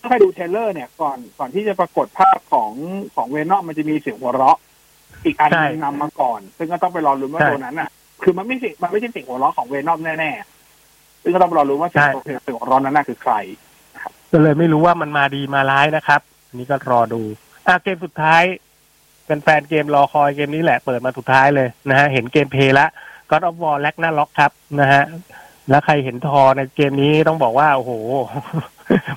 [0.00, 2.72] ถ้าใครดู trailer เนี่ยก่อนก่อนที่จะปรากฏภาพของ
[3.16, 4.58] ของ Venom มันจะมีเสียงหัวเราะ
[5.24, 7.88] อีกอันหนึ่งนำมาก่อน ซึ่งก็ต้องไปรอลุ้นว่าตัวนั้นอะ
[8.22, 13.34] คือมันไม่ใช่มันไม่ใช่เสียงหัวเราะของ Venom แน่ๆซึ่งก็ต้องไปรอลุ้นว่าเสียงตัวเสียงหัวเราะนั้นน่ะคือใคร
[14.32, 17.22] ก็เลยไม่รู้ว่ามันมาดีมาร้ายนะครับ อันนี้ก็รอดู
[17.66, 18.42] อะเกมสุดท้าย
[19.26, 22.86] เป็นแฟนๆเกมรอคอยเกมนี้แหละเปิดมาสุดท้ายเลยนะฮะเห็น gameplay ละ
[23.30, 25.02] God of War แลกหน้าล็อกครับนะฮะ
[25.70, 27.92] แล้วใครเห็นทอในเกมนี้ต้องบอกว่าโอ้โห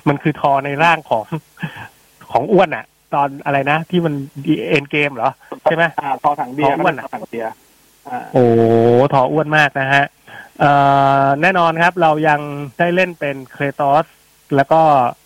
[0.08, 1.24] มันคือทอในร่างของ
[2.32, 4.14] ของอ้วนอะตอนอะไรนะ ที่มัน
[4.68, 5.30] เอ็นเกมเหรอ
[5.62, 7.50] ใช่ไหมอ่าทอถังเบียร์ทออ้วนอะก็เป็นทอถังเบียร์
[8.08, 8.44] อ่าโอ้
[9.14, 10.04] ทออ้วนมากนะฮะ
[10.60, 10.70] เอ่
[11.22, 12.40] อแน่นอนครับ เรายัง
[12.78, 14.04] ได้เล่นเป็นเครตอส
[14.56, 14.80] แล้วก็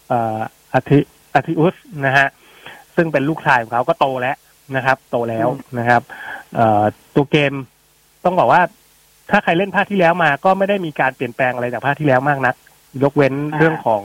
[0.08, 0.38] เอ่อ
[0.74, 0.98] อาทิ
[1.34, 1.74] อาทิอุส
[2.06, 2.28] นะฮะ
[2.96, 4.36] ซึ่งเป็นลูกชายของเขาก็โตแล้ว
[4.76, 6.02] นะครับ โตแล้วนะครับ
[6.54, 6.82] เอ่อ
[7.14, 7.52] ตัวเกม
[8.24, 8.62] ต้องบอกว่า
[9.30, 12.54] ถ้าใครเล่นภาคที่แล้วมาก็ไม่ได้มีการเปลี่ยนแปลงอะไรจากภาคที่แล้วมากนัก
[13.02, 14.02] ยกเว้นเรื่องของ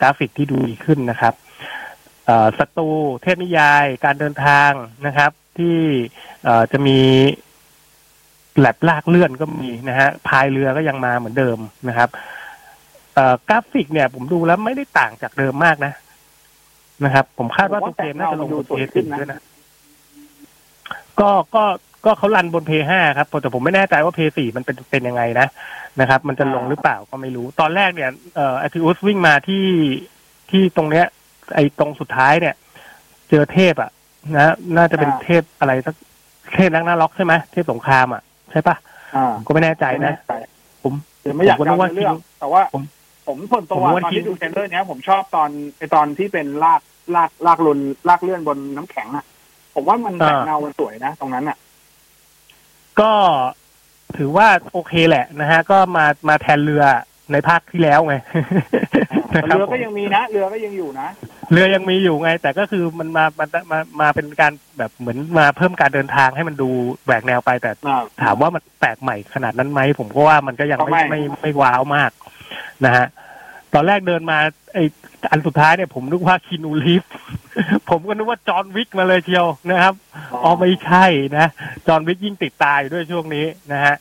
[0.00, 1.34] กราฟิกที่ดูดีขึ้นนะครับ
[2.26, 2.88] เอ่อศัตรู
[3.22, 4.70] เทพนิยายการเดินทาง
[5.06, 5.78] นะครับ ที่
[6.44, 6.98] เอ่อจะมี
[8.58, 12.20] แลบลากเลื่อนก็มีนะฮะพายเรือก็ยังมาเหมือนเดิมนะครับเอ่อ
[13.48, 15.92] กราฟิกเนี่ย ผมดูแล้วไม่ได้ต่างจากเดิมมากนะ
[17.04, 19.40] นะครับ ผมคาดว่าตัวเกมน่าจะลงบนเพย์สิด้วยนะ
[21.20, 21.64] ก็ก็
[22.04, 25.46] ก็เขารันบนเพย์ห้าครับแต่ผมไม่แน่ใจว่าเพย์สี่มันเป็นเป็นยังไงนะ
[26.00, 29.64] นะครับ มันจะลงหรือเปล่าก็ไม่รู้ ตอนแรกเนี่ยเอ่ออาทิอุสวิ่งมาที่
[30.50, 31.06] ที่ตรงเนี้ย
[31.54, 32.54] ไอ้ตรงสุดท้ายเนี่ย
[33.28, 33.90] เจอเทพอะ
[34.36, 35.94] นะน่าจะเป็นอ่าเทพอะไรสัก
[36.54, 38.76] เทพนักหน้าล็อกใช่ไหมเทพสงครามอะใช่ปะ
[39.16, 40.14] อ่าผมก็ไม่แน่ใจนะ
[40.82, 42.62] ผมเดี๋ยวไม่อยากผมก็นึเล่ากว่าเรื่องคิดแต่ว่า
[43.26, 46.80] ผมผมส่วนตัวผมว่าตอนคิดที่ดูเทรลเลอร์เนี้ยผมชอบตอนไอตอนที่เป็นลาก
[47.14, 49.24] ลากลากลุนลากเลื่อนบนน้ำแข็งอะ
[49.74, 51.56] ผมว่ามันแต่งเงามันสวยนะ ตรงนั้นอะ
[53.00, 53.10] ก็
[54.16, 56.84] ถือว่าโอเคแหละนะฮะ ก็มามาแทนเรือ
[57.32, 58.14] ในภาคที่แล้วไง
[59.30, 61.08] แต่นะครับเรือก็ผมยังมีนะ เรือก็ยังอยู่นะ
[61.52, 66.68] เรือยังมีอยู่ไง แต่ก็คือมันมามามามาเป็นการแบบเหมือนมาเพิ่มการเดินทางให้มันดู
[67.04, 72.10] แหวกแนวไปแต่ อ่า ถามว่ามันแปลกใหม่ขนาดนั้นไหมผมก็ว่ามันก็ยังไม่ก็ไม่ ไม่ไม่ว้าวมาก
[72.84, 73.06] นะฮะ
[73.74, 74.38] ตอนแรกเดินมา
[74.74, 74.78] ไอ
[75.30, 77.04] อันสุดท้ายเนี่ยผมนึกว่า Keanu Reeves
[77.90, 79.94] ผมก็นึกว่า John Wick มาเลยเชียวนะครับ
[80.42, 81.04] อ๋อไม่ใช่
[81.36, 81.46] นะ
[81.86, 83.94] John Wick ยิ่งติดตายอยู่ด้วยช่วงนี้นะฮะ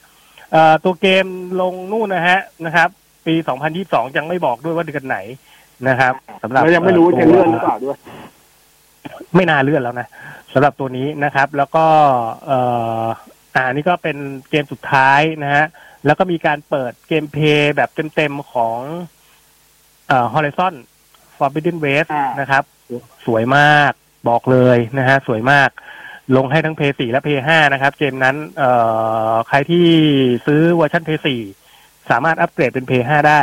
[0.52, 1.26] เอ่อตัวเกม
[1.62, 2.90] ลงนู่นนะฮะนะครับ
[3.26, 3.36] ปี
[3.76, 5.18] 2022 ยังไม่บอกด้วยว่าเดือนไหน
[5.88, 7.98] นะครับสำหรับเรายังไม่รู้ว่าตัว trailer หรือเปล่าด้วย
[9.36, 10.08] ไม่น่าเลื่อนแล้วนะ
[10.54, 11.86] สำหรับตัวนี้นะครับ แล้วก็
[12.46, 12.60] เอ่
[13.04, 13.06] อ
[13.56, 14.18] อ่านี่ก็เป็น
[14.50, 15.66] เกมสุดท้ายนะฮะ
[16.06, 18.78] แล้วก็มีการเปิด gameplay แบบเต็มๆของ
[20.08, 20.74] เอ่อ Horizon
[21.38, 22.64] Forbidden West อ่านนะครับ
[23.26, 23.92] สวยมาก
[24.30, 25.70] บอกเลยนะฮะ สวยมาก
[26.36, 28.72] ลงให้ทั้งเพย์สี่และเพย์ห้านะครับ เกมนั้น เอ่
[29.32, 29.86] อ ใครที่
[30.48, 31.42] ซื้อเวอร์ชัน Play สี่
[32.10, 33.42] สามารถอัปเกรดเป็น Play ห้าได้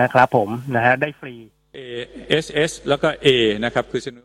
[0.00, 1.34] นะครับผมนะฮะ ได้ฟรี
[1.76, 1.78] A
[2.44, 3.28] S S แล้วก็ A
[3.64, 4.18] นะครับ คือชน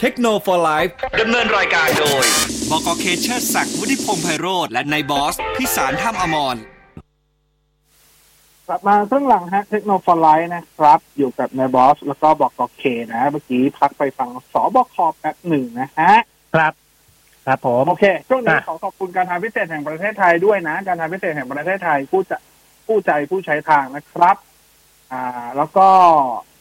[0.00, 2.24] เทคโนโลยี Life ดำเนินรายการโดย
[2.70, 6.56] บกเคเชอร์ศักดิ์วุฒิพงษ์ไพโรธและนายบอส พิสารถ้ำอมร
[8.66, 16.14] กลับมาเครื่องหลังฮะเทคโนโลยีนะครับ อยู่กับนายบอส แล้วก็บอกกเคนะ เมื่อกี้พักไปฟังสปอตแป๊บหนึ่งนะฮะ
[16.54, 16.72] ครับ
[17.46, 22.38] ครับผม โอเค ช่วงนี้อะขอขอบคุณการทางพิเศษแห่งประเทศไทยด้วยนะ การทางพิเศษแห่งประเทศไทยผู้จะ
[22.86, 24.36] ผู้ใจผู้ใช้ทางนะครับ
[25.12, 25.88] อ่า แล้วก็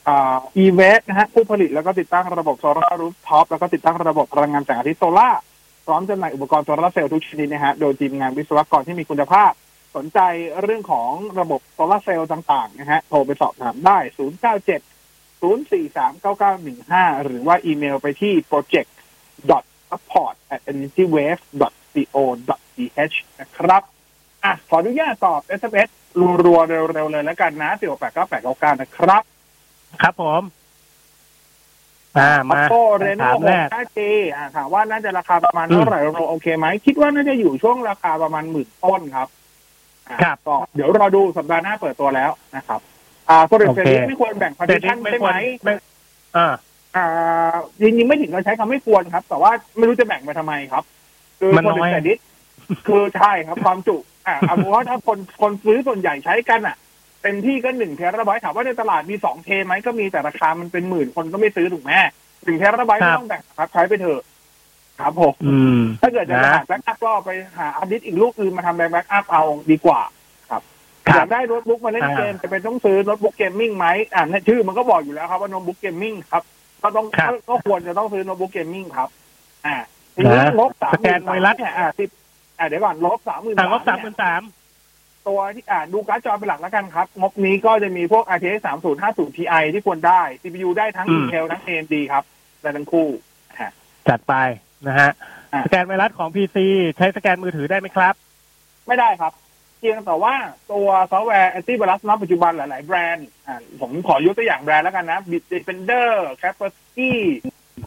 [0.08, 5.39] อ่า e v e s นะฮะผู้ผลิตแล้วก็ติดตั้งระบบ solar rooftop แล้วก็ติดตั้งระบบพลังงานแสงอาทิตย์โซล่าร์
[5.88, 9.52] พร้อมจำหน่ายอุปกรณ์โซลาร์เซลล์ทุกชนิดนะฮะโดยทีมงานวิศวกรที่มีคุณภาพ
[9.95, 10.19] สนใจ
[10.62, 13.97] เรื่องของระบบโซลาร์เซลล์ต่างๆนะฮะโทรไปสอบถามได้
[14.56, 16.12] 097 043
[17.17, 18.89] 9915 หรือว่าอีเมลไปที่ project
[19.89, 21.41] support at energywave
[22.13, 22.23] co
[22.76, 23.82] th นะครับ
[24.43, 25.89] อะขออนุญาตตอบ SMS
[26.43, 29.23] รัวๆเร็วๆเลยแล้วกันนะ 4 8 9 8 9 9 นะครับ
[30.02, 30.41] ครับผม
[32.19, 33.99] อ่ามาโต้เรโน่ถามแรก 5G
[34.36, 39.27] อ่าถามว่าน่าจะราคาประมาณเท่าไหร่เราโอเคไหม คิดว่าน่าจะอยู่ช่วงราคาประมาณหมื่นต้นครับ
[40.10, 42.80] อ่าครับก็เดี๋ยวรอดูสัปดาห์หน้าเปิดตัวแล้วนะครับ
[43.30, 45.73] อ่าโซลิดโอเซเคนไม่ควรแบ่งพาร์แต่ติชัที่นไม่ใช่ควไหรมไม่
[46.38, 46.53] อ่า
[46.95, 50.84] อ่าจริงๆไม่ถึงกับใช้คำไม่ควรครับ แต่ว่าไม่รู้จะแบ่งไปทำไมครับ
[51.39, 52.19] คือมันคนน้อยแต่ดิส
[52.88, 61.91] คือใช่ครับความจุ อ่าเอาเป็นว่าถ้าคนคนซื้อส่วนใหญ่ใช้กันอะเต็มที่ก็หนึ่งเทราไบต์ถามว่าในตลาดมีสองเทไหมก็มีแต่ราคามันเป็นหมื่นคนก็ไม่ซื้อถูกไหม
[62.43, 64.21] หนึ่งเทราไบต์ครัไม่บต้องแบ่งครับใช้ไปเถอะ
[64.99, 70.01] ครับผมอืมถ้าเกิดจะนะหาแบ็กอัพก็ไปหาอัพดิสอีกลูกอื่นมาทำ backup เอาดีกว่า
[71.09, 76.43] คอรัยาบกได้โน้ตบุ๊กมาเล่นอ่าเกมจะเป็นต้องซื้อโน้ตบุ๊ก gaming ไหมอ่านชื่อมันก็บอกอยู่แล้วครับว่าโน้ตบุ๊ก gaming ครับ
[76.83, 79.09] ก็ต้องครับก็ควรจะต้องซื้อโน้ตบุ๊ก gaming ครับ
[79.65, 79.75] อ่า
[80.15, 82.09] ทีนี้นะลบสามสแกนไวรัสเนี่ยอ่าสิบ
[82.57, 84.41] อ่าเดี๋ยวก่อนงบสามหมื่นอ่างบสามหมื่นสาม
[85.27, 88.59] ตัวที่อ่าดูการ์ดจอเป็นหลักแล้วกันครับ งบนี้ก็จะมีพวก RTX
[88.97, 92.23] 3050 Ti ที่ควรได้ CPU ได้ทั้ง Intel ทั้ง AMD ครับ
[92.61, 93.07] ได้ทั้งคู่
[93.59, 93.71] ฮะ
[94.07, 94.33] จัดไป
[94.87, 95.11] นะฮะ
[95.53, 96.57] อะสแกนไวรัสของ PC
[96.97, 98.13] ใช้สแกนมือถือได้ไหมครับ
[98.87, 99.33] ไม่ได้ครับ
[99.79, 100.35] เพียงแต่ว่า
[100.71, 106.09] ตัวซอฟต์แวร์แอนตี้ไวรัสณปัจจุบันหลาย ๆ แบรนด์อ่าผมขอยกตัวอย่างแบรนด์แล้วกันนะ Bitdefender
[106.41, 107.11] Kaspersky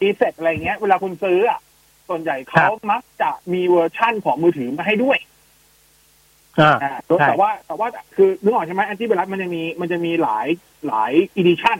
[0.07, 1.61] e s e t อะไรเงี้ย เวลาคุณซื้ออะ
[2.09, 5.39] ส่วนใหญ่ครัเขาบมักจะมีเวอร์ชั่นของมือถือมาให้ด้วยอ่าอ่าใช่
[7.29, 10.47] แต่ว่าแต่ว่าคือนึกออกใช่ไหมแอนตี้ไวรัสมันจะมีมันจะมีหลาย
[10.89, 11.79] หลาย edition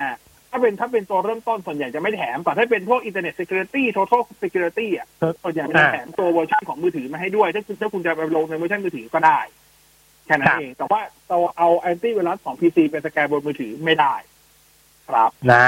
[0.00, 0.10] อ่า
[0.50, 5.06] ถ้าเป็นถ้าเป็นตัวเริ่มต้นส่วนใหญ่จะไม่แถมแต่ถ้าเป็นพวก Internet Security Total Security อะ
[5.42, 9.38] ส่วนใหญ่มันจะแถมตัวเวอร์ชันของมือถือมาให้ด้วย ถ้าคุณถ้าคุณจะไปลงในเวอร์ชันมือถือก็ได้
[10.26, 14.14] แค่นั้นเองครับ แต่ว่าเราเอาแอนตี้ไวรัสของ PC เป็นสแกนบนมือถือไม่ได้
[15.08, 15.66] ครับนะ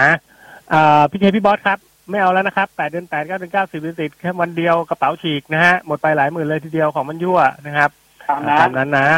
[0.73, 1.79] อ่าพี่เคพี่บอสครับ
[2.11, 7.91] ไม่เอาแล้วนะครับแปดเดือนแปดเก้าเดือนเก้าสิบเดือนติดแค่วันเดียวกระเป๋าฉีกนะฮะหมดไปหลายหมื่นเลยทีเดียวของมันยั่วนะครับ
[8.31, 9.09] ตามนั้นตามนั้นนะ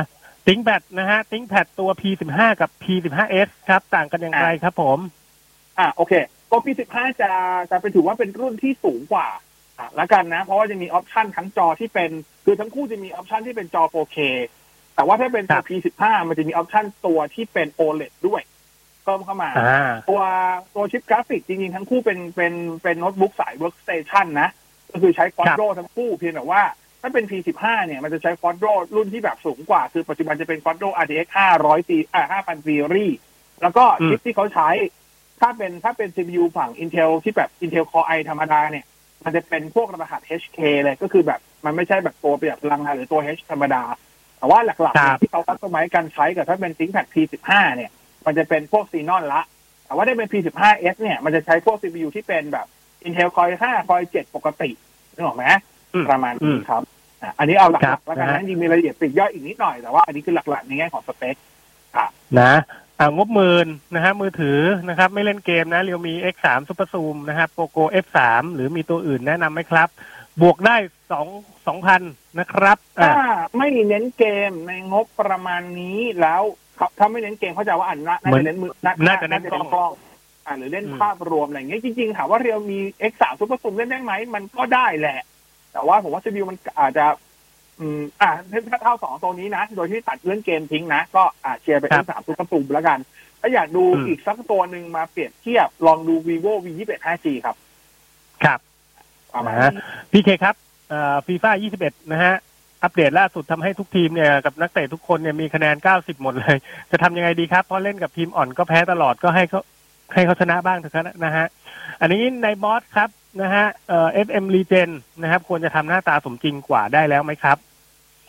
[0.47, 4.99] ThinkPad นะฮะ ThinkPad ตัว P15 กับ P15S ครับ ต่างกันอย่างไรครับผม
[5.79, 6.13] อะโอเค
[6.51, 7.31] ตัว P15 จะ
[7.71, 9.29] จะเป็นถือว่าเป็นรุ่นที่สูงกว่า
[9.79, 12.11] อะแล้วกันนะ เพราะว่าจะมี option ทั้งจอที่เป็น
[12.45, 14.19] คือทั้งคู่จะมี option ที่เป็นจอ 4K
[14.95, 18.43] แต่ว่าถ้าเป็นตัวครับ P15 มันจะมี option ตัวที่เป็น OLED ด้วย
[19.03, 20.21] เพิ่มเข้ามาอ่าตัว
[20.75, 24.49] ตัวชิปกราฟิกจริงๆ ทั้งคู่เป็นเป็นเป็นโน้ตบุ๊กสาย workstation นะ
[24.93, 26.63] ก็คือใช้ Quadro ทั้งคู่เพียงแต่ว่า
[27.03, 31.27] ถ้าเป็น P15 เนี่ยมันจะใช้ Quadro รุ่นที่แบบสูงกว่า คือปัจจุบันจะเป็น Quadro RTX
[31.59, 33.17] 500ซีอ่า5,000ซีรีส์
[33.63, 34.69] แล้วก็อืมชิปที่เขาใช้
[35.41, 38.85] ถ้าเป็นถ้าเป็น CPU ฝั่ง Intel ที่แบบ Intel Core i ธรรมดาเนี่ย
[39.25, 43.83] มันจะเป็นพวกรหัส HK เลยก็คือแบบมันไม่ใช่แบบตัวประหยัดพลังงานหรือตัว H ธรรมดา
[44.39, 47.91] แต่ว่าหลักๆครัเนี่ยบที่เขาคัสตอมไมซ์การใช้กับถ้าเป็น ThinkPad P15 เนี่ย
[48.27, 49.43] มันจะเป็นพวกซีนอนละ
[49.85, 52.67] แต่ว่าได้เป็น P15S เนี่ยมันจะใช้พวก CPU ที่เป็นแบบ
[53.07, 54.71] Intel Core 5 Core 7ปกติ
[55.15, 55.45] นึกออกไหม
[55.95, 56.83] อืมประมาณอืนี้มครับ
[57.23, 61.37] อะอันนี้เอาหครัลับกๆแล้วกันนะนะจริงๆมีรายละเอียดปลีกย่อยอีกนิดหน่อยแต่ว่าอันนี้คือหลักๆในแง่ของสเปค
[62.41, 62.53] นะ
[62.99, 68.19] อ่างบหมื่นนะฮะมือถือนะครับ ไม่เล่นเกมนะเรียวมี X3 Super Zoom นะครับโปโก F3
[68.55, 69.89] หรือมีตัวอื่นแนะนำไหมครับ
[70.43, 70.77] บวกได้
[71.13, 71.27] สอง
[71.67, 72.03] สองพัน
[72.39, 76.43] นะครับถ้าอ่าไม่เน้นเกมในงบประมาณนี้แล้ว
[76.79, 78.71] ครับถ้าไม่เน้นเกมเข้าใจว่าอันน่าน่าเหมือนจะเน้นมือ
[79.07, 79.93] น่าจะเน้นกล้องกล้อง
[80.47, 82.79] อ่าหรือเล่นอืมภาพรวมอะไรอย่างเงี้ยจริงๆถามว่าเรียวมี
[83.11, 85.21] X3 Super Zoom เล่นได้ไหมมันก็ได้แหละ
[85.73, 87.07] แต่ว่าผมว่า CPU มันอาจจะ
[87.81, 88.31] อืม อ่า
[88.71, 92.99] ถ้าเท่าสองตัวนี้นะ โดยที่ตัดเรื่องเกมทิ้งนะ ก็อาเชียร์ไปครับ X3 Super Zoom แล้วกัน
[93.41, 97.57] ถ้าอยากดูอืมอีกสักตัวหนึ่งมาเปรียบเทียบ ลองดู vivo v 2 1 5g ครับ
[98.45, 98.61] ครับ
[99.35, 99.83] ประมาณนะนี้
[100.13, 100.55] พี่เคครับ
[101.27, 101.51] ฟีฟ่า
[101.83, 102.35] 21นะฮะ
[102.83, 106.57] อัปเดตล่าสุดทำให้ทุกทีมเนี่ยกับนักเตะทุกคนเนี่ยมีคะแนน 90 หมดเลย
[106.91, 109.61] จะทำยังไงดีครับเพราะเล่นกับทีมอ่อนก็แพ้ตลอดก็ให้เขา
[110.15, 111.47] ให้เขาชนะบ้างเถอะครับนะฮะ
[112.01, 113.09] อันนี้ในบอสครับ
[113.41, 114.91] นะฮะเอ่อ FM Regen
[115.23, 117.57] นะครับ ควรจะทำหน้าตาสมจริงกว่าได้แล้วไหมครับ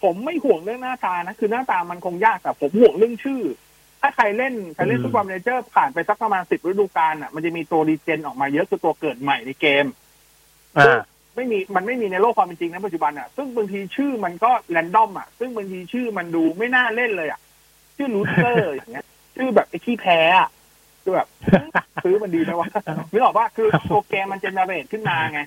[0.03, 3.41] ผมไม่ห่วงเรื่องหน้าตานะ คือหน้าตามันคงยากแต่ผมห่วงเรื่องชื่อ
[4.01, 9.85] ถ้าใครเล่นใครเล่นอืมฟุตบอลเมเจอร์ผ่านไปสักประมาณสิบฤดูกาลอะมันจะมีตัว regen ออกมาเยอะคือตัวเกิดใหม่ในเกม
[10.77, 10.99] อ่า
[11.35, 17.39] ไม่มีมันไม่มีในโลกความเป็นจริงนะปัจจุบันอะซึ่งบางทีชื่อมันก็ random อะซึ่งบางทีชื่อมันดูไม่น่าเล่นเลยอะ
[17.97, 20.49] ชื่อ Loser อย่างเงี้ยชื่อแบบไอ้ขี้แพ้อะ
[21.03, 21.27] คือแบบ
[22.03, 22.67] ซื้อมันดีไหมวะ
[23.11, 25.41] นึกออกว่าคือตัวเกมมัน generate ขึ้นมาไง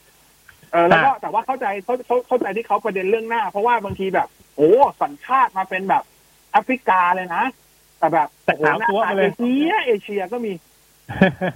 [0.73, 4.71] เออแล้วก็แต่ว่าเข้าใจเขาเขาเข้าใจที่เขาประเด็นเรื่องหน้า เพราะว่าบางทีแบบ โอ้
[5.03, 6.03] สัญชาติมาเป็นแบบ
[6.53, 7.45] แอฟริกาเลยนะ
[7.99, 10.53] แต่แบบแต่โอ้โหขาวตัวหน้าตามาเลยเอเชียเอเชียก็มี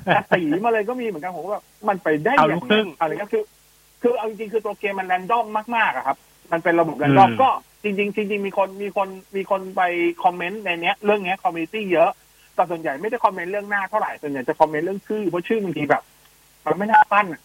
[0.04, 3.42] แต่สีมาเลยก็มีเหมือนกันผมก็แบบมันไปได้เอาอย่าลูงกครึ่งอะไรก็คือ
[4.02, 6.16] คือเอาจริงๆคือตัวเกมมัน random มากๆอะครับ
[6.52, 7.50] มันเป็นระบบ random อืมก็
[7.82, 9.82] จริง ๆ จริง ๆ มีคนมีคนมีคนไป
[10.22, 12.10] comment ในเนี้ย เรื่องเนี้ย community เยอะ
[12.60, 16.02] แต่ส่วนใหญ่ไม่ได้ comment เรื่องหน้าเท่าไหร่ส่วนใหญ่จะ comment เรื่องชื่อเพราะชื่อบางทีแบบ
[16.66, 17.40] มันไม่น่าปั้นอะ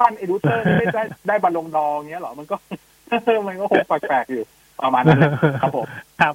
[0.00, 2.56] ปั้นเอดูเตอร์ไม่ได้ได้บัลลงดอร์เงี้ยเหรอมันก็
[3.46, 4.44] มันก็คงแปลกๆอยู่
[4.82, 5.30] ประมาณนั้นแหละ
[5.62, 5.86] ครับผม
[6.20, 6.34] ครับ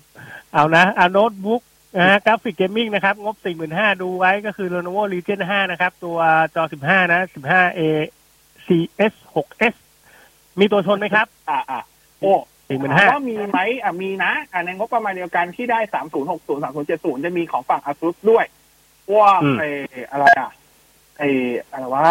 [0.53, 1.61] เอานะเอาโน้ตบุ๊ก
[1.97, 3.35] นะฮะกราฟิก gaming นะครับ งบ
[3.69, 6.17] 45,000 ดูไว้ก็คือ Lenovo Legion 5 นะครับ ตัว
[6.55, 7.81] จอ 15 นะ 15A
[8.65, 9.73] CS 6S
[10.59, 11.79] มีตัวชนไหมครับ อ่าอ่า
[12.19, 12.33] โอ้
[12.79, 18.45] 45,000ว่ามีไหมอะมีนะอ่าในงบประมาณเดียวกันที่ได้สามศูนย์หกศูนย์สามศูนย์เจ็ดศูนย์จะมีของฝั่ง ASUS ด้วย
[19.13, 19.63] ว่าอืมไอ
[20.11, 20.51] อะไรอะ
[21.17, 21.23] ไอ
[21.71, 22.09] อะไรว่า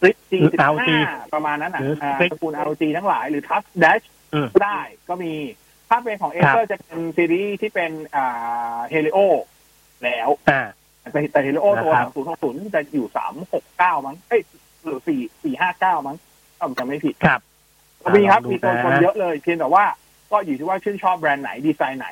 [0.00, 1.00] ซิกจีสิบ ROG ห้า
[1.34, 5.32] ประมาณนั้นอะหรืออ่า Strix ตระกูล ROG ทั้งหลายหรือ Touch Dash อืมได้ก็มี
[5.88, 9.18] ถ้าเป็นของเอครัเ r บจะเป็นซีรีส์ที่เป็นอ่าเฮลิโอ
[10.04, 10.62] แล้วอ่า
[11.12, 14.42] แต่แต่เฮลิโอตัวนะครับสามศูนย์หกศูนย์จะอยู่สามหกเก้ามั้งเอ้ย
[14.82, 16.16] หรือสี่สี่ห้าเก้ามั้ง
[16.56, 17.40] ถ้าผมจำไม่ผิดครับ
[18.14, 19.84] มีครับลองดูมีตัวตนนะเยอะเลย เพียงแต่ว่า
[20.30, 22.08] ก็อยู่ที่ว่าชื่นชอบแบรนด์ไหนดีไซน์ไหน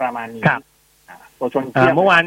[0.00, 0.60] ประมาณนี้ครับ
[1.08, 2.24] อ่าตัวชนอ่าเทียบเมื่อวาน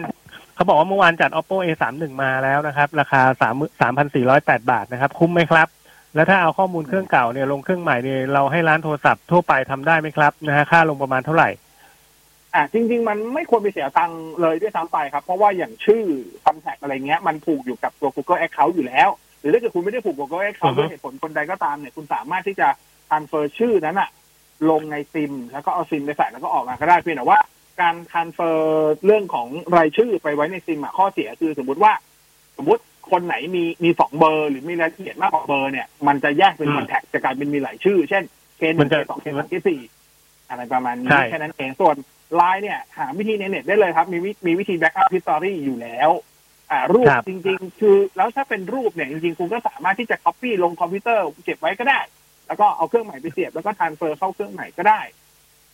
[0.56, 5.68] เขาบอกว่าเมื่อวานจัด oppo a 3 1มาแล้วนะครับ ราคา3 3,408บาทนะครับ คุ้มไหมครับ
[6.16, 11.50] แล้วถ้าเอาข้อมูลเครื่องเก่าเนี่ยลงเครื่องใหม่เนี่ยเราให้ร้านโทรศัพท์ทั่วไปทำได้ไหมครับนะฮะค่าลงประมาณเท่าไหร่
[12.56, 16.04] อ่าจริง ๆ มันไม่ควรไปเสียตังค์เลยด้วยซ้ำไปครับ เพราะว่าอย่างชื่อ
[16.44, 19.10] คอนแทคอะไรเงี้ยมันผูกอยู่กับตัว Google Account อยู่แล้ว
[19.40, 22.68] หรือถ้าเกิดคุณไม่ได้ผูก Google อือ Account ฮึด้วยเหตุผลคนใดก็ตามเนี่ยคุณสามารถที่จะ
[23.10, 24.10] transfer ชื่อนั้นอะ
[24.69, 27.39] ลงในซิม แล้วก็เอาซิมไปใส่แล้วก็ออกมาก็ได้เพียงแต่ว่า
[27.82, 28.58] การ transfer
[29.06, 31.91] เรื่องของรายชื่อไปไว้ในซิมอะข้อเสียคือสมมุติว่า
[32.58, 38.24] สมมติคนไหนมีมีสองเบอร์ หรือมีรายละเอียดมากกว่าเบอร์เนี่ยมันจะแยกเป็นอืม contact จะกลายเป็นมีหลายชื่อ เช่นมันจะ
[38.58, 39.80] เคหมันึ่นงเคสองเคสามเคสี่
[40.50, 41.95] อะไรประมาณนี้ใช่แค่นั้นเองส่วน
[42.36, 46.10] ไลน์เนี่ย หาวิธีในเน็ตได้เลยครับ มีวิมีวิธี backup history อยู่แล้ว
[46.72, 52.00] อ่า รูปครับจริง ๆ คือ แล้วถ้าเป็นรูปเนี่ย จริง ๆ คุณก็สามารถที่จะ copy ลงคอมพิวเตอร์เก็บไว้ก็ได้
[52.50, 55.02] แล้วก็เอาเครื่องใหม่ไปเสียบแล้วก็ transfer เข้าเครื่องใหม่ก็ได้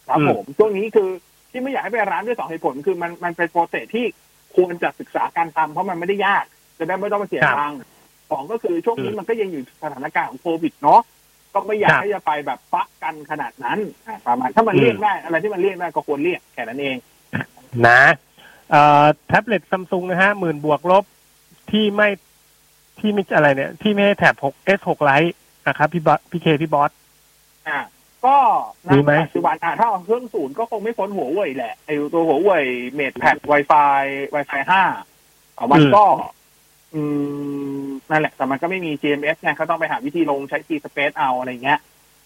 [0.07, 1.09] ครับผมช่วงนี้คือ
[1.51, 4.05] ที่ไม่อยากให้ไปร้านด้วยสองเหตุผลคือมันมันเป็นโปรเซสที่
[4.55, 6.45] ควรจะศึกษาการทำเพราะมันไม่ได้ยาก
[6.79, 7.77] จะได้ไม่ต้องไปเสียครับตังค์
[8.31, 11.01] สองก็คือช่วงนี้อืมมันก็ยังอยู่สถานการณ์ของโควิดเนาะ
[11.53, 16.97] ก็ไม่อยากครับให้จะไปแบบปะกันขนาดนั้นอ่าประมาณถ้ามันอืมเลี่ยงได้ อะไรที่มันเลี่ยงได้ก็ควรเลี่ยงแค่นั้นเอง
[17.87, 18.01] นะ
[18.69, 21.03] เอ่อแท็บเล็ตซัมซุงนะฮะหมื่นบวกลบ
[21.71, 22.09] ที่ไม่
[22.99, 25.31] ที่ไม่อะไรเนี่ย ที่ไม่ให้แท็บ6 S 6 Lite
[25.67, 26.91] นะครับพี่บอสพี่เคพี่บอส
[27.67, 27.79] อ่า
[28.25, 28.35] ก็
[28.87, 34.01] ณมีไหมปัจจุบันอ่าถ้าเอาเครื่องศูนย์ก็คงไม่พ้นหัวเว่ยแหละไอตัวหัวเว่ยเมดแพด Wi-Fi
[34.35, 34.83] Wi-Fi ห้า
[35.55, 36.05] เอามันก็
[36.93, 37.01] อื
[37.83, 41.79] มนั่นแหละ แต่มันก็ไม่มี GMS ไงเขาต้องไปหาวิธีลงใช้ T Space เอาอะไรเงี้ย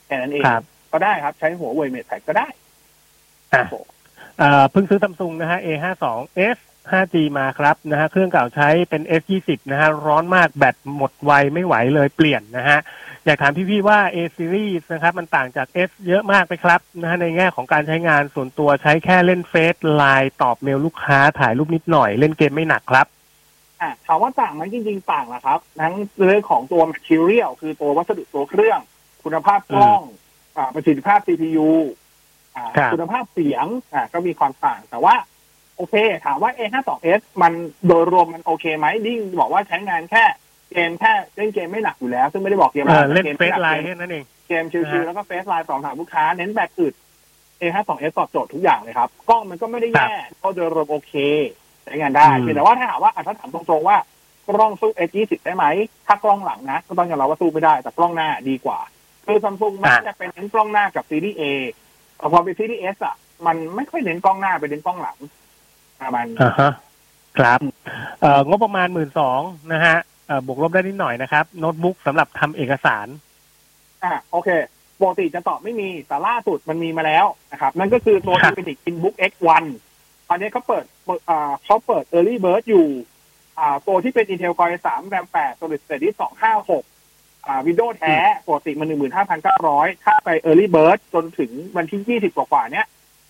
[0.05, 2.47] แค่นั้นเองครับก็ได้ครับ ใช้หัวเว่ยเมดแพดก็ได้
[3.53, 3.63] อะ
[4.37, 6.05] เอ่อเพิ่งซื้อซัมซุงนะฮะ A52
[6.55, 6.57] S
[6.91, 12.79] 5G มาครับนะฮะเครื่องเก่าใช้เป็น S20 นะฮะร้อนมากแบตหมดไวไม่ไหวเลยเปลี่ยนนะฮะ
[13.29, 23.07] อยากถามพี่ๆว่า A series นะครับ มันต่างจาก S เยอะมากไหมครับนะฮะในแง่ของการใช้งานส่วนตัวใช้แค่เล่นเฟซไลน์ตอบเมลลูกค้าถ่ายรูปนิดหน่อย เล่นเกมไม่หนักครับ
[23.81, 25.93] อะถามว่าต่างไหมจริง ๆ ต่างนะครับ ทั้ง
[26.25, 28.79] เรื่องของตัว material คือตัววัสดุตัวเครื่อง
[29.23, 30.01] คุณภาพกล้อง
[30.57, 31.69] อ่าประสิทธิภาพ CPU
[32.55, 35.15] อ่าครับคุณภาพเสียงอ่าก็มีความต่างแต่ว่า
[35.77, 37.53] โอเค ถามว่า A52s มัน
[37.87, 40.25] โดยรวมมันโอเคไหมดิ้งบอกว่าใช้งานแค่
[40.71, 46.93] เกมแค่เล่นเกมไม่หนักอยู่แล้ว ซึ่งไม่ได้บอกเกมเออะไรอเล่นกมเฟม่ซหกไลน์แค่นั้นเองเกมชินะวฮะๆแล้วก็เฟซไลน์สองถามลูกค้าเน้นแบตอึด
[47.61, 51.13] A52s ตอบโจทย์ทุกอย่างเลยครับกล้องมันก็ไม่ได้แย่ก็โดยรวมโอเค
[51.83, 53.97] ใช้งานได้อืมเพียงแต่ว่าถ้าถามว่าอะถ้าถามตรงๆว่า
[54.47, 55.65] กล้องสู้ S20 ได้ไหม
[56.07, 58.79] ถ้ากล้องหลังนะ ก็ต้องยอมรับว่าสู้ไม่ได้ แต่กล้องหน้าดีกว่า
[59.25, 61.43] คือซัมซุงมันจะเป็นเน้นกล้องหน้ากับซีรีส์ A
[62.17, 65.17] แต่พอเป็นซีรีส์ S อะ มันไม่ค่อยเน้นกล้องหน้าไปเน้นกล้องหลัง
[66.01, 66.71] ประมาณนี้อ่าฮะ
[67.37, 67.59] ครับ
[68.21, 69.41] เอ่องบประมาณหมื่นสอง
[69.73, 70.08] นะฮะเอ่อ
[70.45, 73.07] บวกลบได้นิดหน่อยนะครับ โน้ตบุ๊กสำหรับทำเอกสาร
[74.03, 74.49] อะโอเค
[75.01, 79.63] ปกติจะตอบไม่มีแต่ล่าสุดมันมีมาแล้วนะครับ นั่นก็คือตัวครับ Infinix InBook X1
[80.29, 82.87] ตอนนี้เขาเปิดเปิดอ่าเขาเปิด Early Bird อยู่
[83.59, 86.15] อ่าตัวที่เป็น Intel Core i3 RAM 8 Solid State ที่
[86.79, 88.93] 256อ่า Windows แท้ปกติมัน
[89.47, 92.87] 15,900 ถ้าไป Early Bird จนถึงวันที่ 20 กว่าๆเนี้ย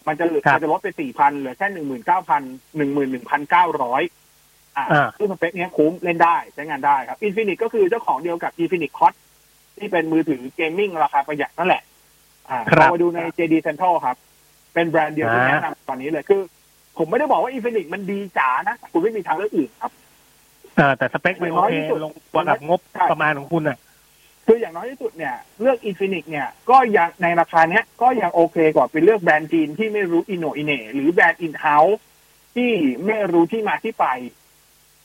[0.07, 1.79] มันจะเหลือครับมันจะลดไป 4,000 เหลือแค่ 19,000
[2.79, 4.18] 11,900
[4.77, 9.13] อ่าอ่าซึ่งสเปคเนี้ยคุ้มเล่นได้ใช้งานได้ครับ Infinix ก็คือเจ้าของเดียวกับ Infinix Hot
[9.77, 11.83] ที่เป็นมือถือเกมมิ่งราคาประหยัดนั่นแหละ
[12.49, 14.17] อ่าครับเรามาดูใน JD Central ครับ
[14.73, 16.41] เป็นแบรนด์เดียวที่อ่าแนะนำตอนนี้เลยคือ
[16.97, 19.91] ผมไม่ได้บอกว่า Infinix มันดีจ๋านะแต่คุณไม่มีทางเลือกอื่นครับ
[20.75, 23.77] เอ่อแต่สเปคมันโอเคน้อยที่สุดลงตัวกับงบใช่ประมาณของคุณอะ
[24.45, 31.99] คืออย่างน้อยที่สุดเนี่ยเลือก Infinix เนี่ยก็ยังในราคาเนี้ยก็ยังโอเคกว่าเป็นเลือกแบรนด์จีนที่ไม่รู้อินโนอินเน่หรือแบรนด์ in-house
[32.55, 32.71] ที่
[33.05, 34.05] ไม่รู้ที่มาที่ไป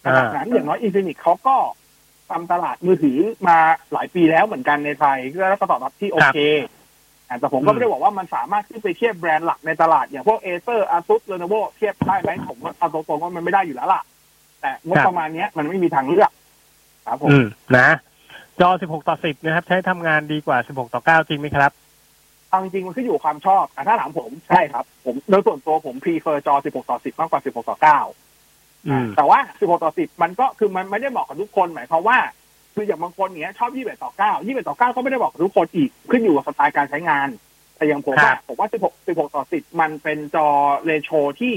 [0.05, 1.57] ขนาดนั้นอย่างน้อย Infinix เขาก็
[2.31, 3.59] ทำตลาดมือถือมา
[3.93, 5.19] หลายปีแล้วเหมือนกันในไทย
[5.51, 6.39] แล้วก็ตอบรับที่โอเค
[7.29, 14.03] อะแต่ผมก็ไม่ได้บอกว่ามันสามารถขึ้นไปเทียบแบรนด์หลักในตลาด อย่างพวก Acer Asus Lenovo เทียบได้ไหมผมว่าเอาตรงๆว่ามันไม่ได้อยู่แล้วล่ะ
[14.61, 16.31] แต่งบครับประมาณเนี้ยมันไม่มีทางเลือก
[17.07, 17.47] ครับผมอืม
[17.77, 17.89] นะ
[18.61, 21.71] จอ 16 ต่อ 10 นะครับ ใช้ทำงานดีกว่า 16 ต่อ 9 จริงไหมครับ
[22.49, 28.24] เอาจริงๆมันขึ้นอยู่กับความชอบแต่ถ้าถามผมใช่ครับ ผมโดยส่วนตัวผม prefer จอ 16 ต่อ 10 มากกว่า 16 ต่อ9อืม
[29.17, 32.19] แต่ว่า 16 ต่อ 10 มันก็คือมันไม่ได้เหมาะกับทุกคนหมายความว่า
[32.75, 37.29] คืออย่างบางคนเนี้ยชอบ 21 ต่อ 9 21 ต่อ 9 ก็ไม่ได้เหมาะกับทุกคนอีกขึ้นอยู่กับสไตล์การใช้งาน
[37.77, 40.47] แต่อย่างผมครัว่าบผมว่า 16 16 ต่อ 10 มันเป็นจอ
[40.85, 41.11] เรโช
[41.41, 41.55] ที่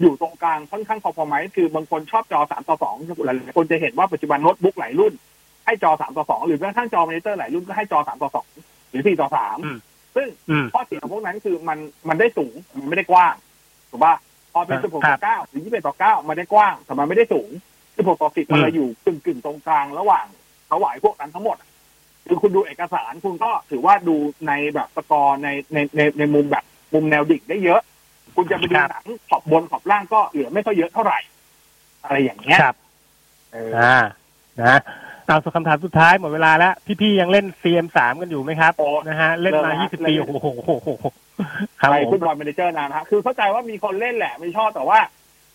[0.00, 5.12] อยู่ตรงกลางค่อนข้างพอๆไหมคือบางคนชอบจอ 3 ต่อ 2หลายๆคนจะเห็นว่าปัจจุบันโน้ตบุ๊กหลายรุ่น
[5.66, 9.28] ให้จอ 3 ต่อ 2 หรือแม้กระทั่งจอมอนิเตอร์หลายรุ่นก็ให้จอ 3 ต่อ 2 หรือ 4 ต่อ
[9.64, 13.34] อืม3ซึ่งอืมข้อเสียของพวกนั้นคือมันมันได้สูงมันไม่ได้กว้าง
[13.90, 14.14] ถูกป่ะ
[14.52, 17.50] พอเป็นครับ16ต่อ9หรือ21ต่อ9มันได้กว้างแต่มันไม่ได้สูง
[17.84, 20.26] 16ต่อ10มันเลยอยู่กึ่งกึ่งๆตรงกลางระหว่าง
[20.70, 21.68] ถวายพวกนั้นทั้งหมดอะ
[22.26, 24.16] คือคุณดูเอกสารคุณก็ถือว่าดู
[24.48, 27.80] ในแบบ scroll ในในในในมุมแบบมุมแนวดิ่งได้เยอะ
[28.36, 31.18] คุณจะไปดูครับหนังขอบบนขอบล่างก็เหลือไม่ค่อยเยอะเท่าไหร่
[32.04, 32.76] อะไรอย่างเงี้ยครับ
[33.52, 33.96] เอออ่า
[34.60, 34.78] นะ
[35.32, 40.88] เอาส่วนคำถามสุดท้ายหมดเวลาแล้ว พี่ๆยังเล่น CM3 กันอยู่ไหมครับโอ้นะฮะเล่นมาเลิกแล้ว20 ปีเลิกโอ้โหโอ้โห
[41.80, 44.98] ครับไปผมฟุตบอล Manager นานนะฮะคือเข้าใจว่ามีคนเล่นแหละไม่ชอบแต่ว่า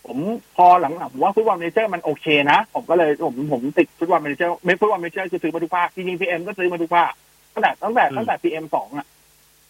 [0.06, 0.18] ผม
[0.56, 7.12] พอหลังๆผมว่าฟุตบอลเมเนเจอร์มันโอเคนะ ผมก็เลยผมผมติดฟุตบอลเมเนเจอร์ไม่ฟุตบอลเมเนเจอร์คือซื้อมาทุกภาคจริงๆพีเอ็มก็ซื้อมาทุกภาค
[7.54, 9.06] ตั้งแต่ตั้งแต่ตั้งแต่พีเอ็มสองอะ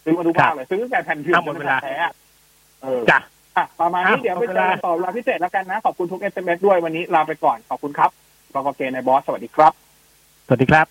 [0.04, 2.12] ซื้อมาทุกภาคเลยซื้อตั้งแต่แผ่นพิมอะพ์หมดเวลาแท้อะ
[2.82, 3.18] เออจ้ะ
[3.56, 8.10] อะประมาณนี้อะเดี๋ยวหมไปดเวเจอลากันต่อเวลาพิเศษแล้วกันนะ ขอบคุณทุกเอสเอ็มเอสด้วยวันนี้ลาไปก่อนขอบคุณครับ
[8.54, 9.87] บกเกในบอสสวัสดีครับ
[10.50, 10.86] สวัสดีครับ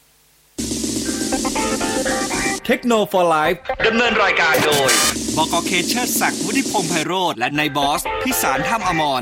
[2.65, 3.03] เทคโนโล
[3.33, 3.45] ยี
[3.87, 4.89] ดำเนินรายการโดย
[5.37, 9.15] บกเคเชอร์ศักดิ์วุฒิพงษ์ไพโรธและนายบอส พิสารถ้ำอมร